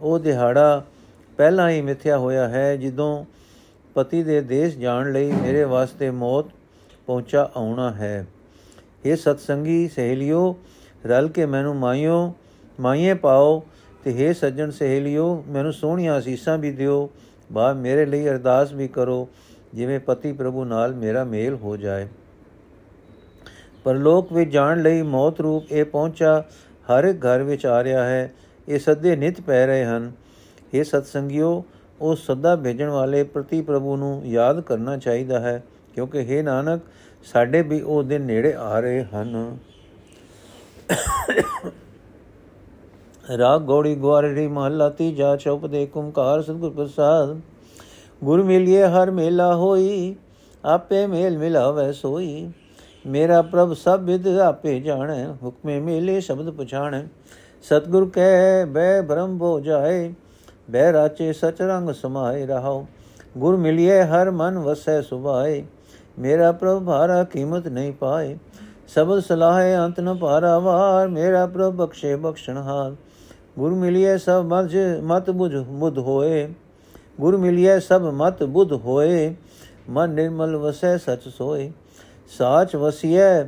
ਉਹ 0.00 0.18
ਦਿਹਾੜਾ 0.18 0.84
ਪਹਿਲਾਂ 1.36 1.70
ਹੀ 1.70 1.80
ਮਿਥਿਆ 1.82 2.18
ਹੋਇਆ 2.18 2.48
ਹੈ, 2.48 2.76
ਜਦੋਂ 2.76 3.24
ਪਤੀ 3.94 4.22
ਦੇ 4.22 4.40
ਦੇਸ਼ 4.40 4.76
ਜਾਣ 4.78 5.12
ਲਈ 5.12 5.32
ਮੇਰੇ 5.32 5.64
ਵਾਸਤੇ 5.64 6.10
ਮੌਤ 6.10 6.46
ਪਹੁੰਚਾ 7.06 7.50
ਆਉਣਾ 7.56 7.90
ਹੈ। 7.90 8.26
ਇਹ 9.04 9.16
ਸਤਸੰਗੀ, 9.16 9.88
ਸਹੇਲਿਓ, 9.88 10.56
ਰਲ 11.06 11.28
ਕੇ 11.28 11.46
ਮੈਨੂੰ 11.46 11.76
ਮਾਇਓ 11.76 12.34
ਮਾਈਏ 12.80 13.14
ਪਾਓ 13.14 13.62
ਤੇ 14.04 14.10
हे 14.10 14.34
ਸੱਜਣ 14.34 14.70
ਸਹੇਲਿਓ, 14.70 15.44
ਮੈਨੂੰ 15.48 15.72
ਸੋਹਣੀਆਂ 15.72 16.18
ਅਸੀਸਾਂ 16.18 16.58
ਵੀ 16.58 16.72
ਦਿਓ। 16.72 17.10
ਬਾ 17.52 17.72
ਮੇਰੇ 17.72 18.06
ਲਈ 18.06 18.28
ਅਰਦਾਸ 18.28 18.72
ਵੀ 18.72 18.88
ਕਰੋ, 18.88 19.28
ਜਿਵੇਂ 19.74 20.00
ਪਤੀ 20.00 20.32
ਪ੍ਰਭੂ 20.32 20.64
ਨਾਲ 20.64 20.94
ਮੇਰਾ 20.94 21.24
ਮੇਲ 21.24 21.54
ਹੋ 21.54 21.76
ਜਾਏ। 21.76 22.08
ਪਰਲੋਕ 23.84 24.32
ਵਿੱਚ 24.32 24.50
ਜਾਣ 24.50 24.82
ਲਈ 24.82 25.02
ਮੌਤ 25.02 25.40
ਰੂਪ 25.40 25.72
ਇਹ 25.72 25.84
ਪਹੁੰਚਾ 25.84 26.44
ਹਰ 26.90 27.04
ਇੱਕ 27.04 27.26
ਘਰ 27.26 27.42
ਵਿੱਚ 27.42 27.66
ਆ 27.66 27.84
ਰਿਹਾ 27.84 28.04
ਹੈ। 28.04 28.32
ਇਹ 28.68 28.78
ਸਦੇ 28.78 29.16
ਨਿਤ 29.16 29.40
ਪੈ 29.40 29.66
ਰਹੇ 29.66 29.84
ਹਨ। 29.84 30.12
ਇਹ 30.74 30.84
ਸਤਸੰਗਿਓ, 30.84 31.64
ਉਹ 32.00 32.16
ਸਦਾ 32.16 32.56
ਭੇਜਣ 32.56 32.88
ਵਾਲੇ 32.88 33.22
ਪ੍ਰਤੀ 33.22 33.62
ਪ੍ਰਭੂ 33.62 33.96
ਨੂੰ 33.96 34.22
ਯਾਦ 34.26 34.60
ਕਰਨਾ 34.60 34.96
ਚਾਹੀਦਾ 34.96 35.40
ਹੈ, 35.40 35.62
ਕਿਉਂਕਿ 35.94 36.20
हे 36.20 36.44
ਨਾਨਕ, 36.44 36.80
ਸਾਡੇ 37.24 37.62
ਵੀ 37.62 37.80
ਉਹ 37.80 38.02
ਦਿਨ 38.02 38.22
ਨੇੜੇ 38.22 38.54
ਆ 38.54 38.80
ਰਹੇ 38.80 39.04
ਹਨ। 39.04 39.56
ਰਾਗ 43.38 43.60
ਗੋੜੀ 43.60 43.94
ਗਵਾਰੀ 43.94 44.46
ਮਹੱਲਾ 44.46 44.88
ਤੀਜਾ 44.88 45.36
ਚੌਪ 45.36 45.66
ਦੇ 45.66 45.86
ਕੁੰਕਾਰ 45.86 46.42
ਸਤਿਗੁਰ 46.42 46.70
ਪ੍ਰਸਾਦ। 46.70 47.40
ਗੁਰ 48.24 48.42
ਮਿਲਿਏ, 48.42 48.82
ਹਰ 48.84 49.10
ਮੇਲਾ 49.10 49.54
ਹੋਈ, 49.54 50.16
ਆਪੇ 50.64 51.06
ਮੇਲ 51.06 51.38
ਮਿਲਾਵੇ 51.38 51.92
ਸੋਈ। 51.92 52.50
ਮੇਰਾ 53.06 53.42
ਪ੍ਰਭ 53.42 53.72
ਸਭ 53.74 54.00
ਵਿਦ 54.00 54.26
ਆਪੇ 54.28 54.80
ਜਾਣੈ, 54.80 55.26
ਹੁਕਮੇ 55.42 55.80
ਮੇਲੇ 55.80 56.20
ਸ਼ਬਦ 56.20 56.50
ਪਛਾਣੈ। 56.50 57.02
ਸਤਗੁਰ 57.62 58.08
ਕੈ 58.10 58.64
ਬੈ 58.64 59.00
ਬ੍ਰਹਮ 59.02 59.38
ਬੋ 59.38 59.60
ਜਾਏ 59.60 60.12
ਬੈ 60.70 60.92
ਰਾਚੇ 60.92 61.32
ਸਚ 61.32 61.60
ਰੰਗ 61.62 61.90
ਸਮਾਏ 61.90 62.46
ਰਹਾਓ 62.46 62.86
ਗੁਰ 63.38 63.56
ਮਿਲਿਏ 63.56 64.02
ਹਰ 64.02 64.30
ਮਨ 64.30 64.58
ਵਸੈ 64.58 65.00
ਸੁਭਾਏ, 65.00 65.62
ਮੇਰਾ 66.18 66.52
ਪ੍ਰਭ 66.52 66.82
ਭਾਰਾ 66.84 67.22
ਕੀਮਤ 67.24 67.68
ਨਹੀਂ 67.68 67.92
ਪਾਏ। 67.92 68.36
ਸਬਦ 68.88 69.20
ਸਲਾਹੇ 69.20 69.76
ਅੰਤ 69.76 70.00
ਨ 70.00 70.14
ਭਾਰਾ 70.14 70.58
ਵਾਰ, 70.58 71.08
ਮੇਰਾ 71.08 71.46
ਪ੍ਰਭ 71.46 71.72
ਬਖਸ਼ੇ 71.72 72.16
ਬਖਸ਼ਣ 72.16 72.58
ਹਾਰ। 72.58 72.94
ਗੁਰ 73.58 73.74
ਮਿਲਿਏ 73.74 74.16
ਸਭ 74.18 74.44
ਮਤ 74.48 74.70
ਮਤ 75.02 75.30
ਬੁਝ 75.30 75.54
ਮੁਦ 75.56 75.98
ਹੋਏ। 75.98 76.48
ਗੁਰ 77.20 77.36
ਮਿਲਿਏ 77.36 77.78
ਸਭ 77.80 78.02
ਮਤ 78.14 78.42
ਬੁੱਧ 78.42 78.72
ਹੋਏ, 78.72 79.34
ਮਨ 79.88 80.10
ਨਿਰਮਲ 80.10 80.56
ਵਸੈ 80.56 80.96
ਸਚ 80.96 81.28
ਸੋਏ। 81.28 81.72
ਸਾਚ 82.38 82.76
ਵਸੀਐ 82.76 83.42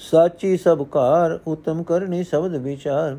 ਸਾਚੀ 0.00 0.56
ਸਭ 0.56 0.82
ਕਾਰ 0.82 1.40
ਉਤਮ 1.46 1.82
ਕਰਨੀ 1.82 2.24
ਸ਼ਬਦ 2.24 2.56
ਵਿਚਾਰ। 2.56 3.18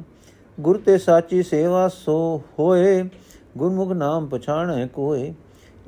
ਗੁਰ 0.60 0.78
ਤੇ 0.78 0.98
ਸਾਚੀ 0.98 1.44
ਸੇਵਾ 1.44 1.88
ਸੋ 1.88 2.42
ਹੋਏ, 2.60 3.10
ਗੁਰਮੁਖ 3.58 3.92
ਨਾਮ 3.92 4.28
ਪਛਾਣੈ 4.28 4.88
ਕੋਏ। 4.88 5.34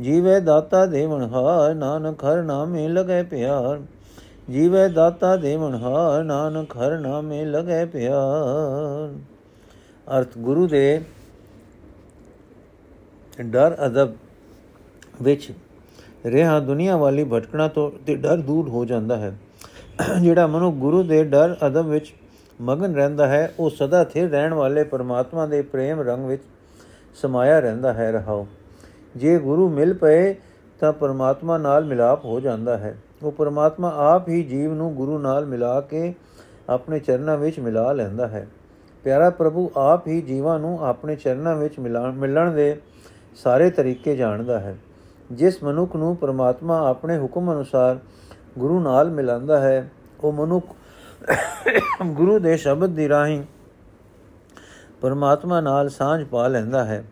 ਜੀਵੇ 0.02 0.40
ਦਾਤਾ 0.40 0.86
ਦੇਵਨ 0.86 1.22
ਹਾਰ, 1.22 1.74
ਨਾਨਕ 1.74 2.24
ਹਰ 2.24 2.44
ਨਾਮੇ 2.44 2.88
ਲਗੈ 2.88 3.24
ਪਿਆਰ। 3.24 3.82
ਜੀਵੇ 4.52 4.88
ਦਾਤਾ 4.88 5.36
ਦੇਵਨ 5.36 5.76
ਹਾਰ, 5.76 6.24
ਨਾਨਕ 6.24 6.78
ਹਰ 6.78 7.00
ਨਾਮੇ 7.00 7.46
ਲਗੈ 7.46 7.86
ਪਿਆਰ। 7.86 9.20
ਅਰਥ 10.18 10.38
ਗੁਰੂ 10.38 10.68
ਦੇ 10.68 11.02
ਡਰ 13.42 13.78
ਅਦਬ 13.86 14.14
ਵਿੱਚ 15.22 15.52
ਰਿਹਾ 16.26 16.60
ਦੁਨੀਆ 16.60 16.98
ਵਾਲੀ 16.98 17.24
ਭਟਕਣਾ 17.24 17.68
ਤੋਂ 17.68 17.92
ਤੇ 18.06 18.16
ਡਰ 18.16 18.38
ਦੂਰ 18.38 18.70
ਹੋ 18.70 18.86
ਜਾਂਦਾ 18.86 19.18
ਹੈ। 19.18 19.38
ਜਿਹੜਾ 20.22 20.48
ਮਨੁ 20.48 20.72
ਗੁਰੂ 20.72 21.04
ਦੇ 21.04 21.24
ਡਰ, 21.24 21.56
ਅਦਬ 21.68 21.86
ਵਿੱਚ 21.86 22.14
ਮਗਨ 22.62 22.96
ਰਹਿੰਦਾ 22.96 23.28
ਹੈ, 23.28 23.54
ਉਹ 23.60 23.70
ਸਦਾ 23.70 24.04
ਸਥਿਰ 24.04 24.30
ਰਹਿਣ 24.30 24.54
ਵਾਲੇ 24.54 24.84
ਪਰਮਾਤਮਾ 24.84 25.46
ਦੇ 25.46 25.62
ਪ੍ਰੇਮ 25.62 26.02
ਰੰਗ 26.02 26.26
ਵਿੱਚ 26.26 26.44
ਸਮਾਇਆ 27.16 27.60
ਰਹਿੰਦਾ 27.60 27.94
ਹੈ, 27.94 28.12
ਰਹਾਓ। 28.12 28.48
ਜੇ 29.16 29.38
ਗੁਰੂ 29.40 29.70
ਮਿਲ 29.70 29.94
ਪਏ, 29.94 30.36
ਤਾਂ 30.80 30.94
ਪਰਮਾਤਮਾ 30.94 31.58
ਨਾਲ 31.58 31.86
ਮਿਲਾਪ 31.86 32.26
ਹੋ 32.26 32.40
ਜਾਂਦਾ 32.40 32.78
ਹੈ। 32.78 32.98
ਉਹ 33.24 33.32
ਪਰਮਾਤਮਾ 33.32 33.94
ਆਪ 33.96 34.30
ਹੀ 34.30 34.44
ਜੀਵ 34.44 34.74
ਨੂੰ 34.74 34.94
ਗੁਰੂ 34.96 35.18
ਨਾਲ 35.18 35.46
ਮਿਲਾ 35.46 35.82
ਕੇ 35.82 36.14
ਆਪਣੇ 36.70 37.00
ਚਰਨਾਂ 37.00 37.38
ਵਿੱਚ 37.38 37.60
ਮਿਲਾ 37.60 37.92
ਲੈਂਦਾ 37.92 38.28
ਹੈ। 38.28 38.48
ਪਿਆਰਾ 39.04 39.30
ਪ੍ਰਭੂ 39.30 39.72
ਆਪ 39.78 40.08
ਹੀ 40.08 40.22
ਜੀਵਾਂ 40.22 40.60
ਨੂੰ 40.60 40.86
ਆਪਣੇ 40.86 41.16
ਚਰਨਾਂ 41.16 41.56
ਵਿੱਚ 41.56 41.80
ਮਿਲਣ 42.14 42.52
ਦੇ 42.52 42.82
ਸਾਰੇ 43.36 43.70
ਤਰੀਕੇ 43.70 44.16
ਜਾਣਦਾ 44.16 44.60
ਹੈ। 44.60 44.78
ਜਿਸ 45.32 45.64
ਮਨੁੱਖ 45.64 45.96
ਨੂੰ 45.96 46.16
ਪ੍ਰਮਾਤਮਾ 46.16 46.90
ਆਪਣੇ 46.90 47.20
ਹੁਕਮ 47.20 47.52
ਅਨੁਸਾਰ 47.52 48.00
ਗੁਰੂ 48.58 48.80
ਨਾਲ 48.80 49.10
ਮਿਲਾਂਦਾ 49.10 49.60
ਹੈ, 49.62 49.92
ਉਹ 50.20 50.34
ਮਨੁੱਖ 50.34 50.68
ਗੁਰੂ 52.06 52.40
ਦੇ 52.40 52.58
ਸ਼ਬਦ 52.58 52.90
ਦੀ 52.90 53.10
ਰਾਹੀਂ 53.10 53.44
ਪਰਮਾਤਮਾ 55.02 55.62
ਨਾਲ 55.62 55.90
ਸਾਂਝ 55.90 56.24
ਪਾ 56.24 56.48
ਲੈਂਦਾ 56.48 56.86
ਹੈ। 56.86 57.04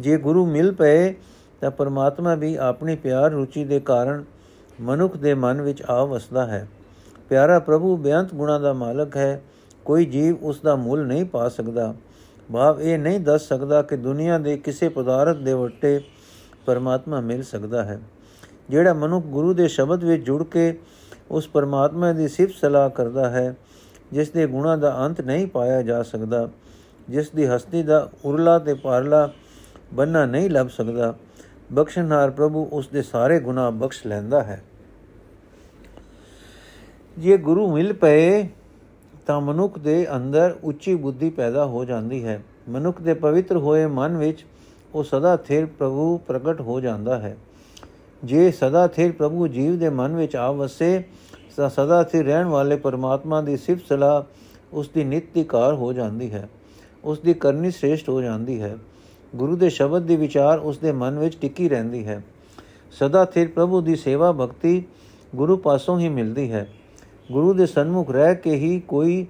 ਜੇ 0.00 0.16
ਗੁਰੂ 0.16 0.46
ਮਿਲ 0.46 0.72
ਪਏ, 0.72 1.14
ਤਾਂ 1.60 1.70
ਪਰਮਾਤਮਾ 1.70 2.34
ਵੀ 2.34 2.56
ਆਪਣੀ 2.56 2.96
ਪਿਆਰ 2.96 3.30
ਰੁਚੀ 3.30 3.64
ਦੇ 3.64 3.80
ਕਾਰਨ 3.80 4.24
ਮਨੁੱਖ 4.80 5.16
ਦੇ 5.16 5.34
ਮਨ 5.34 5.62
ਵਿੱਚ 5.62 5.82
ਆ 5.82 6.04
ਵਸਦਾ 6.04 6.46
ਹੈ। 6.46 6.68
ਪਿਆਰਾ 7.28 7.58
ਪ੍ਰਭੂ 7.58 7.96
ਬੇਅੰਤ 7.96 8.34
ਗੁਣਾ 8.34 8.58
ਦਾ 8.58 8.72
ਮਾਲਕ 8.72 9.16
ਹੈ, 9.16 9.42
ਕੋਈ 9.84 10.04
ਜੀਵ 10.04 10.36
ਉਸ 10.42 10.60
ਦਾ 10.60 10.76
ਮੁੱਲ 10.76 11.06
ਨਹੀਂ 11.06 11.24
ਪਾ 11.24 11.48
ਸਕਦਾ। 11.48 11.94
ਭਾਵ 12.52 12.80
ਇਹ 12.80 12.98
ਨਹੀਂ 12.98 13.20
ਦੱਸ 13.20 13.48
ਸਕਦਾ 13.48 13.82
ਕਿ 13.82 13.96
ਦੁਨੀਆ 13.96 14.38
ਦੇ 14.38 14.56
ਕਿਸੇ 14.56 14.88
ਪਦਾਰਥ 14.88 15.36
ਦੇ 15.36 15.52
ਵੱਟੇ 15.52 16.00
ਪਰਮਾਤਮਾ 16.66 17.20
ਮਿਲ 17.20 17.42
ਸਕਦਾ 17.42 17.84
ਹੈ। 17.84 18.00
ਜਿਹੜਾ 18.70 18.92
ਮਨੁੱਖ 18.94 19.26
ਗੁਰੂ 19.26 19.54
ਦੇ 19.54 19.68
ਸ਼ਬਦ 19.68 20.04
ਵਿੱਚ 20.04 20.24
ਜੁੜ 20.24 20.42
ਕੇ 20.44 20.78
ਉਸ 21.30 21.48
ਪਰਮਾਤਮਾ 21.48 22.12
ਦੀ 22.12 22.28
ਸਿਫਤ 22.28 22.54
ਸਲਾਹ 22.54 22.90
ਕਰਦਾ 22.90 23.30
ਹੈ, 23.30 23.54
ਜਿਸ 24.12 24.30
ਦੇ 24.30 24.46
ਗੁਣਾ 24.46 24.76
ਦਾ 24.76 25.06
ਅੰਤ 25.06 25.20
ਨਹੀਂ 25.20 25.46
ਪਾਇਆ 25.46 25.82
ਜਾ 25.82 26.02
ਸਕਦਾ, 26.02 26.48
ਜਿਸ 27.10 27.30
ਦੀ 27.30 27.46
ਹਸਤੀ 27.46 27.82
ਦਾ 27.82 28.10
ਉਰਲਾ 28.24 28.58
ਤੇ 28.58 28.74
ਪਾਰਲਾ 28.74 29.32
ਬੰਨਾ 29.94 30.26
ਨਹੀਂ 30.26 30.50
ਲੱਭ 30.50 30.68
ਸਕਦਾ, 30.68 31.14
ਬਖਸ਼ਣਹਾਰ 31.72 32.30
ਪ੍ਰਭੂ 32.30 32.68
ਉਸ 32.72 32.88
ਦੇ 32.88 33.02
ਸਾਰੇ 33.02 33.40
ਗੁਨਾਹ 33.40 33.70
ਬਖਸ਼ 33.72 34.06
ਲੈਂਦਾ 34.06 34.42
ਹੈ। 34.42 34.62
ਜੇ 37.18 37.36
ਗੁਰੂ 37.36 37.72
ਮਿਲ 37.72 37.92
ਪਏ, 37.92 38.48
ਤਾਂ 39.26 39.40
ਮਨੁੱਖ 39.40 39.78
ਦੇ 39.78 40.06
ਅੰਦਰ 40.16 40.56
ਉੱਚੀ 40.64 40.94
ਬੁੱਧੀ 40.94 41.30
ਪੈਦਾ 41.30 41.64
ਹੋ 41.64 41.84
ਜਾਂਦੀ 41.84 42.24
ਹੈ। 42.24 42.42
ਮਨੁੱਖ 42.68 43.02
ਦੇ 43.02 43.14
ਪਵਿੱਤਰ 43.14 43.56
ਹੋਏ 43.56 43.86
ਮਨ 43.86 44.16
ਵਿੱਚ 44.16 44.46
ਉਹ 44.94 45.04
ਸਦਾ 45.04 45.36
ਥਿਰ 45.36 45.66
ਪ੍ਰਭੂ 45.66 46.18
ਪ੍ਰਗਟ 46.18 46.60
ਹੋ 46.60 46.80
ਜਾਂਦਾ 46.80 47.18
ਹੈ। 47.18 47.36
ਜੇ 48.24 48.50
ਸਦਾ 48.50 48.86
ਥਿਰ 48.86 49.12
ਪ੍ਰਭੂ 49.12 49.46
ਜੀਵ 49.48 49.78
ਦੇ 49.78 49.88
ਮਨ 49.90 50.16
ਵਿੱਚ 50.16 50.36
ਆ 50.36 50.50
ਵਸੇ 50.52 51.02
ਤਾਂ 51.56 51.68
ਸਦਾ 51.68 52.02
ਥਿਰ 52.02 52.24
ਰਹਿਣ 52.24 52.46
ਵਾਲੇ 52.46 52.76
ਪਰਮਾਤਮਾ 52.76 53.40
ਦੀ 53.40 53.56
ਸਿਫਤ 53.56 53.86
ਸਲਾਹ 53.88 54.22
ਉਸ 54.72 54.88
ਦੀ 54.88 55.04
ਨਿਤਿਕਾਰ 55.04 55.74
ਹੋ 55.74 55.92
ਜਾਂਦੀ 55.92 56.30
ਹੈ, 56.32 56.48
ਉਸ 57.04 57.18
ਦੀ 57.18 57.34
ਕਰਨੀ 57.34 57.70
ਸ੍ਰੇਸ਼ਟ 57.70 58.08
ਹੋ 58.08 58.20
ਜਾਂਦੀ 58.20 58.60
ਹੈ। 58.62 58.76
ਗੁਰੂ 59.36 59.56
ਦੇ 59.56 59.70
ਸ਼ਬਦ 59.70 60.02
ਦੀ 60.02 60.16
ਵਿਚਾਰ 60.16 60.58
ਉਸ 60.58 60.78
ਦੇ 60.78 60.92
ਮਨ 60.92 61.18
ਵਿੱਚ 61.18 61.36
ਟਿੱਕੀ 61.40 61.68
ਰਹਿੰਦੀ 61.68 62.06
ਹੈ। 62.06 62.22
ਸਦਾ 62.90 63.24
ਥਿਰ 63.24 63.48
ਪ੍ਰਭੂ 63.48 63.80
ਦੀ 63.80 63.96
ਸੇਵਾ 63.96 64.32
ਭਗਤੀ 64.32 64.82
ਗੁਰੂ 65.36 65.56
ਪਾਸੋਂ 65.56 65.98
ਹੀ 66.00 66.08
ਮਿਲਦੀ 66.08 66.52
ਹੈ। 66.52 66.66
ਗੁਰੂ 67.32 67.52
ਦੇ 67.52 67.66
ਸਨਮੁਖ 67.66 68.10
ਰਹਿ 68.10 68.34
ਕੇ 68.34 68.54
ਹੀ 68.54 68.80
ਕੋਈ 68.80 69.26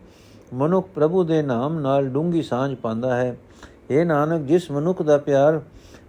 ਮਨੁੱਖ 0.55 0.89
ਪ੍ਰਭੂ 0.95 1.25
ਦੇ 1.25 1.43
ਨਾਮ 1.43 1.79
ਨਾਲ 1.81 2.09
ਡੂੰਗੀ 2.09 2.43
ਸਾਂਝ 2.43 2.75
ਪਾਉਂਦਾ 2.75 3.17
ਹੈ। 3.17 3.37
ਇਹ 3.91 4.05
ਨਾਨਕ, 4.07 4.43
ਜਿਸ 4.43 4.71
ਮਨੁੱਖ 4.71 5.03
ਦਾ 5.03 5.19
ਪਿਆਰ 5.19 5.61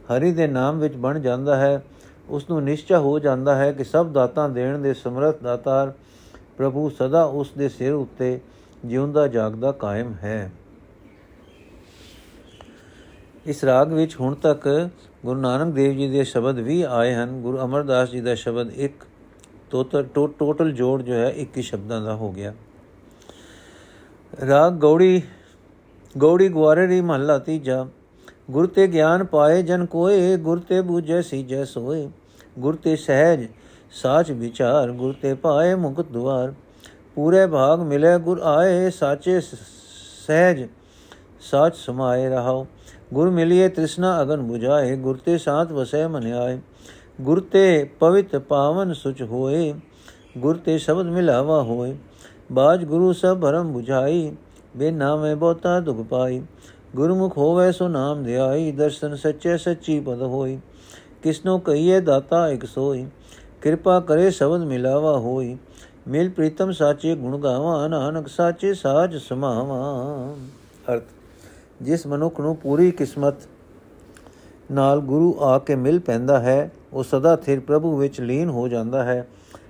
ਹਰੀ 0.08 0.32
ਦੇ 0.32 0.48
ਨਾਮ 0.48 0.80
ਵਿੱਚ 0.80 0.96
ਬਣ 0.96 1.20
ਜਾਂਦਾ 1.20 1.56
ਹੈ 1.56 1.84
ਉਸ 2.30 2.50
ਨੂੰ 2.50 2.64
ਨਿਸ਼ਚੈ 2.64 2.98
ਹੋ 2.98 3.20
ਜਾਂਦਾ 3.20 3.56
ਹੈ 3.56 3.72
ਕਿ 3.72 3.84
ਸਭ 3.84 4.10
ਦਾਤਾਂ 4.10 4.50
ਦੇਣ 4.50 4.80
ਦੇ 4.80 4.94
ਸਮਰੱਥ 4.94 5.42
ਦਾਤਾਰ 5.42 5.94
ਪ੍ਰਭੂ 6.58 6.90
ਸਦਾ 6.90 7.24
ਉਸ 7.24 7.52
ਦੇ 7.58 7.70
ਸਿਰ 7.70 7.94
ਉੱਤੇ 7.94 8.40
ਜਿਉਂਦਾ 8.86 9.28
ਜਾਗਦਾ 9.28 9.72
ਕਾਇਮ 9.72 10.14
ਹੈ। 10.14 10.52
ਇਸ 13.46 13.64
ਰਾਗ 13.64 13.94
ਵਿੱਚ 13.94 14.20
ਹੁਣ 14.20 14.36
ਤੱਕ 14.36 14.90
ਗੁਰੂ 15.26 15.40
ਨਾਨਕ 15.42 15.74
ਦੇਵ 15.74 15.92
ਜੀ 15.92 16.10
ਦੇ 16.10 16.24
ਸ਼ਬਦ 16.24 16.60
ਵੀ 16.60 16.82
ਆਏ 16.82 17.14
ਹਨ। 17.14 17.42
ਗੁਰੂ 17.42 17.58
ਅਮਰਦਾਸ 17.58 18.10
ਜੀ 18.10 18.22
ਦਾ 18.22 18.36
ਸ਼ਬਦ 18.36 18.72
ਇੱਕ 18.72 19.04
ਟੋਟਲ 20.40 20.72
ਜੋੜ 20.72 21.02
ਜੋ 21.02 21.14
ਹੈ 21.14 21.34
21 21.38 21.62
ਸ਼ਬਦਾਂ 21.62 22.02
ਦਾ 22.02 22.16
ਹੋ 22.16 22.32
ਗਿਆ। 22.32 22.54
ਰਾਗ 24.48 24.74
ਗੌੜੀ 24.74 25.22
ਗੌੜੀ 26.18 26.50
ਗਵਾਰੇ 26.50 27.02
ਮਹੱਲਾ 27.02 27.38
ਤੀਜਾ 27.38 27.88
ਗੁਰ 28.52 28.68
ਤੇ 28.68 28.88
ਗਿਆਨ 28.88 29.24
ਪਾਏ 29.24 29.62
ਜਨ 29.64 29.86
ਕੋਏ, 29.86 30.36
ਗੁਰ 30.38 30.60
ਤੇ 30.60 30.82
ਬੂਝੈ 30.82 31.22
ਸੀਜੈ 31.22 31.64
ਸੋਏ। 31.64 32.10
ਗੁਰ 32.60 32.76
ਤੇ 32.76 32.96
ਸਹਿਜ, 32.96 33.48
ਸਾਚ 33.92 34.32
ਵਿਚਾਰ, 34.32 34.92
ਗੁਰ 34.92 35.14
ਤੇ 35.22 35.34
ਪਾਏ 35.34 35.76
ਮੁਕਤ 35.76 36.06
ਦੁਆਰ। 36.06 36.54
ਪੂਰੇ 37.16 37.46
ਭਾਗ 37.48 37.80
ਮਿਲੇ 37.80 38.18
ਗੁਰ 38.20 38.40
ਆਏ, 38.40 38.90
ਸਾਚੇ 38.90 39.40
ਸਹਿਜ, 40.28 40.68
ਸਾਚ 41.42 41.76
ਸਮਾਏ 41.76 42.30
ਰਹਾਓ 42.30 42.66
ਗੁਰ 43.14 43.30
ਮਿਲਿਏ 43.30 43.68
ਤ੍ਰਿਸ਼ਨਾ 43.70 44.22
ਅਗਨ 44.22 44.48
부ਝਾਏ 44.52 44.96
ਗੁਰ 44.96 45.18
ਤੇ 45.18 45.38
ਸਾਥ 45.38 45.72
ਵਸੈ 45.72 46.08
ਮਨ 46.08 46.32
ਆਏ। 46.34 46.60
ਗੁਰ 47.22 47.40
ਤੇ 47.42 47.84
ਪਵਿੱਤ 48.00 48.36
ਪਾਵਨ 48.36 48.94
ਸੁਚ 48.94 49.22
ਹੋਏ, 49.22 49.74
ਗੁਰ 50.38 50.58
ਤੇ 50.58 50.78
ਸ਼ਬਦ 50.78 51.06
ਮਿਲਾਵਾ 51.06 51.62
ਹੋਏ। 51.64 51.96
ਬਾਜ 52.52 52.86
ਗੁਰੂ 52.86 53.14
ਸਭ 53.14 53.40
ਭਰਮ 53.40 53.78
부ਝਾਈ 53.78 54.32
ਬੇ 54.78 54.92
ਨਾਮੇ 54.92 55.36
ਬਹੁਤਾ 55.36 55.80
ਦੁਖ 55.80 55.98
ਪਾਈ। 55.98 56.42
ਗੁਰਮੁਖ 56.96 57.38
ਹੋਵੇ 57.38 57.72
ਸੋ 57.72 57.88
ਨਾਮ 57.88 58.24
ਧਿਆਈ, 58.24 58.72
ਦਰਸ਼ਨ 58.72 59.16
ਸੱਚੇ 59.16 59.58
ਸੱਚੀ 59.58 60.00
ਪਦ 60.00 60.22
ਹੋਈ। 60.22 60.60
ਕਿਸਨੋ 61.24 61.58
ਕਹੀਏ 61.58 62.00
ਦਾਤਾ 62.00 62.48
ਇਕ 62.50 62.66
ਸੋਈ, 62.66 63.06
ਕਿਰਪਾ 63.62 64.00
ਕਰੇ 64.00 64.30
ਸ਼ਬਦ 64.32 64.64
ਮਿਲਾਵਾ 64.64 65.18
ਹੋਈ। 65.18 65.58
ਮਿਲ 66.08 66.30
ਪ੍ਰੀਤਮ 66.30 66.72
ਸਾਚੇ 66.72 67.16
ਗੁਣ 67.16 67.38
ਗਾਵਾਂ, 67.38 67.90
ਨਾਨਕ 67.90 68.28
ਸਾਚੇ 68.28 68.74
ਸਾਜ 68.74 69.18
ਸਮਾਵਾਂ। 69.18 70.36
ਅਰਥ, 70.94 71.04
ਜਿਸ 71.82 72.08
ਮਨੁੱਖ 72.08 72.40
ਨੂੰ 72.40 72.56
ਪੂਰੀ 72.56 72.92
ਕਿਸਮਤ 72.92 73.48
ਨਾਲ 74.72 75.00
ਗੁਰੂ 75.00 75.36
ਆ 75.40 75.58
ਕੇ 75.60 75.76
ਮਿਲ 75.76 76.00
ਪੈਂਦਾ 76.00 76.40
ਹੈ, 76.40 76.72
ਉਹ 76.94 77.04
ਸਦਾ 77.04 77.36
ਥਿਰ 77.36 77.60
ਪ੍ਰਭੂ 77.60 77.96
ਵਿੱਚ 77.98 78.22
ਲੀਨ 78.22 78.50
ਹੋ 78.50 78.68
ਜਾਂਦਾ 78.68 79.04
ਹੈ। 79.04 79.28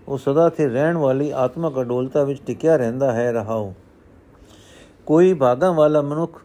ਉਹ 0.07 0.17
ਸਦਾ 0.17 0.49
ਥਿਰ 0.49 0.71
ਰਹਿਣ 0.71 0.97
ਵਾਲੀ 0.97 1.31
ਆਤਮਕ 1.31 1.81
ਅਡੋਲਤਾ 1.81 2.23
ਵਿੱਚ 2.23 2.41
ਟਿਕਿਆ 2.45 2.75
ਰਹਿੰਦਾ 2.75 3.11
ਹੈ 3.11 3.31
ਰਹਾਉ 3.31 3.73
ਕੋਈ 5.05 5.33
ਭਾਗਾਂ 5.33 5.73
ਵਾਲਾ 5.73 6.01
ਮਨੁੱਖ 6.01 6.41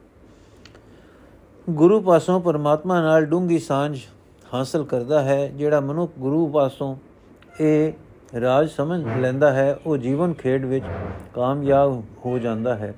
ਗੁਰੂ 1.70 2.00
ਪਾਸੋਂ 2.00 2.40
ਪਰਮਾਤਮਾ 2.40 3.00
ਨਾਲ 3.00 3.24
ਡੂੰਗੀ 3.24 3.58
ਸਾਂਝ 3.58 3.98
ਹਾਸਲ 4.54 4.84
ਕਰਦਾ 4.84 5.22
ਹੈ, 5.22 5.48
ਜਿਹੜਾ 5.48 5.80
ਮਨੁੱਖ 5.80 6.12
ਗੁਰੂ 6.18 6.46
ਪਾਸੋਂ 6.46 6.96
ਇਹ 7.60 7.92
ਰਾਜ 8.40 8.70
ਸਮਝ 8.70 9.06
ਲੈਂਦਾ 9.18 9.52
ਹੈ, 9.52 9.78
ਉਹ 9.86 9.96
ਜੀਵਨ 9.96 10.32
ਖੇਡ 10.32 10.64
ਵਿੱਚ 10.64 10.84
ਕਾਮਯਾਬ 11.34 12.02
ਹੋ 12.26 12.38
ਜਾਂਦਾ 12.38 12.74
ਹੈ। 12.74 12.94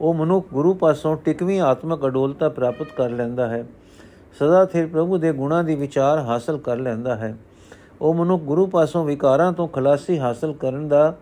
ਉਹ 0.00 0.14
ਮਨੁੱਖ 0.14 0.46
ਗੁਰੂ 0.54 0.74
ਪਾਸੋਂ 0.74 1.16
ਟਿਕਵੀਂ 1.16 1.60
ਆਤਮਕ 1.60 2.06
ਅਡੋਲਤਾ 2.06 2.48
ਪ੍ਰਾਪਤ 2.48 2.86
ਕਰ 2.96 3.10
ਲੈਂਦਾ 3.10 3.48
ਹੈ। 3.48 3.64
ਸਦਾ 4.38 4.66
ਸਿਰ 4.66 4.86
ਪ੍ਰਭੂ 4.86 5.18
ਦੇ 5.18 5.32
ਗੁਣਾਂ 5.32 5.64
ਦੀ 5.64 5.74
ਵਿਚਾਰ 5.74 6.18
ਹਾਸਲ 6.18 6.58
ਕਰ 6.58 6.76
ਲੈਂਦਾ 6.76 7.16
ਹੈ। 7.16 7.38
ਉਹ 8.00 8.14
ਮਨੁੱਖ 8.14 8.42
ਗੁਰੂ 8.42 8.66
ਪਾਸੋਂ 8.66 9.04
ਵਿਕਾਰਾਂ 9.04 9.52
ਤੋਂ 9.52 9.68
ਖਲਾਸੀ 9.68 10.18
ਹਾਸਲ 10.18 10.52
ਕਰਨ 10.52 10.88
ਦਾ 10.88 11.16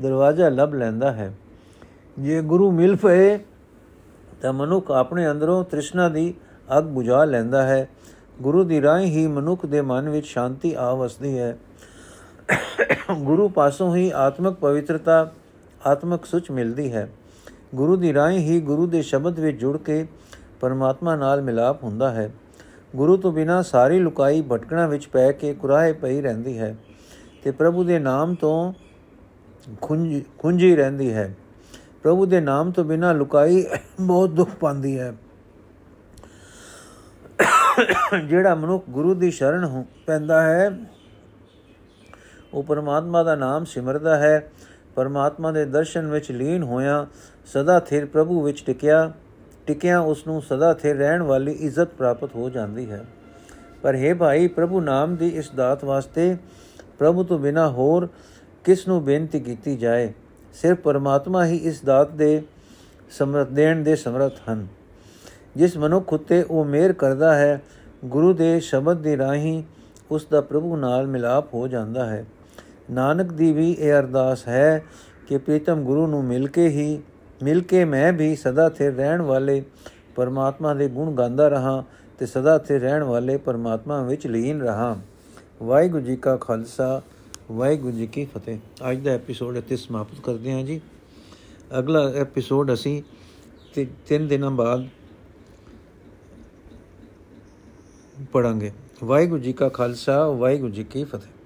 ਦਰਵਾਜ਼ਾ 0.00 0.48
ਲੱਭ 0.48 0.74
ਲੈਂਦਾ 0.74 1.12
ਹੈ। 1.12 1.34
ਜੇ 2.18 2.40
ਗੁਰੂ 2.42 2.70
ਮਿਲ 2.70 2.96
ਪਏ 2.96 3.38
ਤਾਂ 4.42 4.52
ਮਨੁੱਖ 4.52 4.90
ਆਪਣੇ 4.90 5.30
ਅੰਦਰੋਂ 5.30 5.64
ਤ੍ਰਿਸ਼ਨਾ 5.64 6.08
ਦੀ 6.08 6.34
ਅਗ 6.78 6.84
ਬੁਝਾ 6.84 7.24
ਲੈਂਦਾ 7.24 7.62
ਹੈ। 7.62 7.88
ਗੁਰੂ 8.42 8.64
ਦੀ 8.64 8.82
ਰਾਹ 8.82 9.00
ਹੀ 9.00 9.26
ਮਨੁੱਖ 9.26 9.66
ਦੇ 9.66 9.80
ਮਨ 9.80 10.08
ਵਿੱਚ 10.08 10.26
ਸ਼ਾਂਤੀ 10.26 10.74
ਆ 10.74 10.94
ਵਸਦੀ 10.94 11.38
ਹੈ। 11.38 11.58
ਗੁਰੂ 13.12 13.48
ਪਾਸੋਂ 13.48 13.96
ਹੀ 13.96 14.10
ਆਤਮਿਕ 14.14 14.54
ਪਵਿੱਤਰਤਾ, 14.54 15.32
ਆਤਮਿਕ 15.86 16.24
ਸੁਚ 16.24 16.50
ਮਿਲਦੀ 16.50 16.92
ਹੈ। 16.92 17.08
ਗੁਰੂ 17.74 17.96
ਦੀ 17.96 18.14
ਰਾਹ 18.14 18.30
ਹੀ 18.30 18.60
ਗੁਰੂ 18.60 18.86
ਦੇ 18.86 19.02
ਸ਼ਬਦ 19.02 19.38
ਵਿੱਚ 19.40 19.60
ਜੁੜ 19.60 19.76
ਕੇ 19.76 20.06
ਪਰਮਾਤਮਾ 20.60 21.16
ਨਾਲ 21.16 21.42
ਮਿਲਾਪ 21.42 21.84
ਹੁੰਦਾ 21.84 22.10
ਹੈ। 22.10 22.30
ਗੁਰੂ 22.96 23.16
ਤੋਂ 23.16 23.32
ਬਿਨਾ 23.32 23.62
ਸਾਰੀ 23.62 23.98
ਲੁਕਾਈ 23.98 24.42
ਭਟਕਣਾ 24.42 24.86
ਵਿੱਚ 24.86 25.06
ਪੈ 25.06 25.32
ਕੇ 25.32 25.54
ਕੁਰਾਏ 25.54 25.92
ਪਈ 25.92 26.20
ਰਹਿੰਦੀ 26.20 26.58
ਹੈ 26.58 26.76
ਤੇ 27.42 27.50
ਪ੍ਰਭੂ 27.50 27.84
ਦੇ 27.84 27.98
ਨਾਮ 27.98 28.34
ਤੋਂ 28.34 28.72
ਖੁੰਝ, 29.80 30.22
ਖੁੰਝੀ 30.38 30.76
ਰਹਿੰਦੀ 30.76 31.12
ਹੈ। 31.12 31.34
ਪ੍ਰਭੂ 32.08 32.26
ਦੇ 32.26 32.40
ਨਾਮ 32.40 32.70
ਤੋਂ 32.70 32.84
ਬਿਨਾ 32.84 33.12
ਲੁਕਾਈ 33.12 33.64
ਬਹੁਤ 34.00 34.30
ਦੁੱਖ 34.30 34.50
ਪਾਉਂਦੀ 34.50 34.98
ਹੈ। 34.98 35.14
ਜਿਹੜਾ 38.24 38.54
ਮਨੁੱਖ 38.54 38.84
ਗੁਰੂ 38.90 39.14
ਦੀ 39.14 39.30
ਸ਼ਰਨ 39.30 39.64
ਹੋ, 39.64 39.84
ਪੈਂਦਾ 40.06 40.40
ਹੈ, 40.42 40.70
ਉਹ 42.54 42.62
ਪਰਮਾਤਮਾ 42.62 43.22
ਦਾ 43.22 43.34
ਨਾਮ 43.34 43.64
ਸਿਮਰਦਾ 43.64 44.16
ਹੈ। 44.16 44.50
ਪਰਮਾਤਮਾ 44.94 45.52
ਦੇ 45.52 45.64
ਦਰਸ਼ਨ 45.64 46.06
ਵਿੱਚ 46.06 46.30
ਲੀਨ 46.32 46.62
ਹੋਇਆ, 46.62 47.06
ਸਦਾ 47.46 47.80
ਥਿਰ 47.80 48.06
ਪ੍ਰਭੂ 48.06 48.42
ਵਿੱਚ 48.42 48.62
ਟਿਕਿਆ। 48.66 49.12
ਟਿਕਿਆ 49.66 49.98
ਉਸ 50.00 50.26
ਨੂੰ 50.26 50.40
ਸਦਾ 50.42 50.72
ਥਿਰ 50.74 50.96
ਰਹਿਣ 50.96 51.22
ਵਾਲੀ 51.22 51.52
ਇੱਜ਼ਤ 51.52 51.88
ਪ੍ਰਾਪਤ 51.88 52.34
ਹੋ 52.34 52.48
ਜਾਂਦੀ 52.50 52.90
ਹੈ। 52.90 53.04
ਪਰ 53.82 53.94
हे 53.94 54.16
ਭਾਈ, 54.16 54.48
ਪ੍ਰਭੂ 54.48 54.80
ਨਾਮ 54.80 55.16
ਦੀ 55.16 55.28
ਇਸ 55.28 55.50
ਦਾਤ 55.50 55.84
ਵਾਸਤੇ 55.84 56.36
ਪ੍ਰਭੂ 56.98 57.24
ਤੋਂ 57.24 57.38
ਬਿਨਾ 57.38 57.68
ਹੋਰ 57.68 58.08
ਕਿਸ 58.64 58.88
ਨੂੰ 58.88 59.04
ਬੇਨਤੀ 59.04 59.40
ਕੀਤੀ 59.40 59.76
ਜਾਏ? 59.76 60.12
ਸਿਰਫ 60.52 60.78
ਪਰਮਾਤਮਾ 60.78 61.46
ਹੀ 61.46 61.56
ਇਸ 61.56 61.80
ਦਾਤ 61.84 62.10
ਦੇ 62.10 62.42
ਸਮਰਥ 63.10 63.48
ਦੇਣ 63.48 63.82
ਦੇ 63.82 63.96
ਸਮਰਥ 63.96 64.32
ਹਨ। 64.50 64.66
ਜਿਸ 65.56 65.76
ਮਨੁੱਖ 65.76 66.12
ਉਤੇ 66.12 66.42
ਉਹ 66.42 66.64
ਮੇਰ 66.64 66.92
ਕਰਦਾ 66.92 67.34
ਹੈ, 67.34 67.62
ਗੁਰੂ 68.04 68.32
ਦੇ 68.32 68.60
ਸ਼ਬਦ 68.60 68.96
ਦੀ 68.96 69.16
ਰਾਹੀਂ 69.16 69.62
ਉਸ 70.10 70.26
ਦਾ 70.26 70.40
ਪ੍ਰਭੂ 70.40 70.76
ਨਾਲ 70.76 71.06
ਮਿਲਾਪ 71.06 71.54
ਹੋ 71.54 71.68
ਜਾਂਦਾ 71.68 72.06
ਹੈ। 72.06 72.24
ਨਾਨਕ 72.90 73.32
ਦੀ 73.32 73.52
ਵੀ 73.52 73.72
ਇਹ 73.72 73.92
ਅਰਦਾਸ 73.92 74.48
ਹੈ 74.48 74.84
ਕਿ 75.26 75.38
ਪ੍ਰੀਤਮ 75.38 75.82
ਗੁਰੂ 75.82 76.06
ਨੂੰ 76.06 76.24
ਮਿਲ 76.24 76.48
ਕੇ 76.48 76.68
ਹੀ 76.68 77.02
ਮਿਲ 77.42 77.60
ਕੇ 77.62 77.84
ਮੈਂ 77.84 78.12
ਵੀ 78.12 78.36
ਸਦਾ 78.36 78.68
ਥੇ 78.68 78.90
ਰਹਿਣ 78.90 79.22
ਵਾਲੇ 79.22 79.62
ਪਰਮਾਤਮਾ 80.16 80.74
ਦੇ 80.74 80.88
ਗੁਣ 80.88 81.14
ਗਾਉਂਦਾ 81.14 81.48
ਰਹਾ 81.48 81.84
ਤੇ 82.18 82.26
ਸਦਾ 82.26 82.58
ਥੇ 82.58 82.78
ਰਹਿਣ 82.78 83.02
ਵਾਲੇ 83.02 83.36
ਪਰਮਾਤਮਾ 83.36 84.02
ਵਿੱਚ 84.02 84.26
ਲੀਨ 84.26 84.62
ਰਹਾ। 84.62 84.96
ਵਾਹਿਗੁਰੂ 85.62 86.02
ਜੀ 86.02 86.16
ਕਾ 86.16 86.36
ਖਾਲਸਾ। 86.36 87.02
ਵਾਹਿਗੁਰੂ 87.50 87.96
ਜੀ 87.96 88.06
ਕੀ 88.06 88.24
ਫਤਿਹ। 88.24 88.58
ਅੱਜ 88.90 88.98
ਦਾ 88.98 89.10
ਐਪੀਸੋਡ 89.10 89.56
ਇੱਥੇ 89.56 89.76
ਸਮਾਪਤ 89.76 90.20
ਕਰਦੇ 90.20 90.52
ਹਾਂ 90.52 90.62
ਜੀ। 90.62 90.80
ਅਗਲਾ 91.78 92.08
ਐਪੀਸੋਡ 92.10 92.72
ਅਸੀਂ 92.72 93.02
ਤਿੰਨ 94.06 94.26
ਦਿਨਾਂ 94.28 94.50
ਬਾਅਦ 94.50 94.88
ਪੜਾਂਗੇ। 98.32 98.72
ਵਾਹਿਗੁਰੂ 99.04 99.42
ਜੀ 99.42 99.52
ਕਾ 99.52 99.68
ਖਾਲਸਾ, 99.68 100.28
ਵਾਹਿਗੁਰੂ 100.28 100.72
ਜੀ 100.72 100.84
ਕੀ 100.84 101.04
ਫਤਿਹ। 101.04 101.37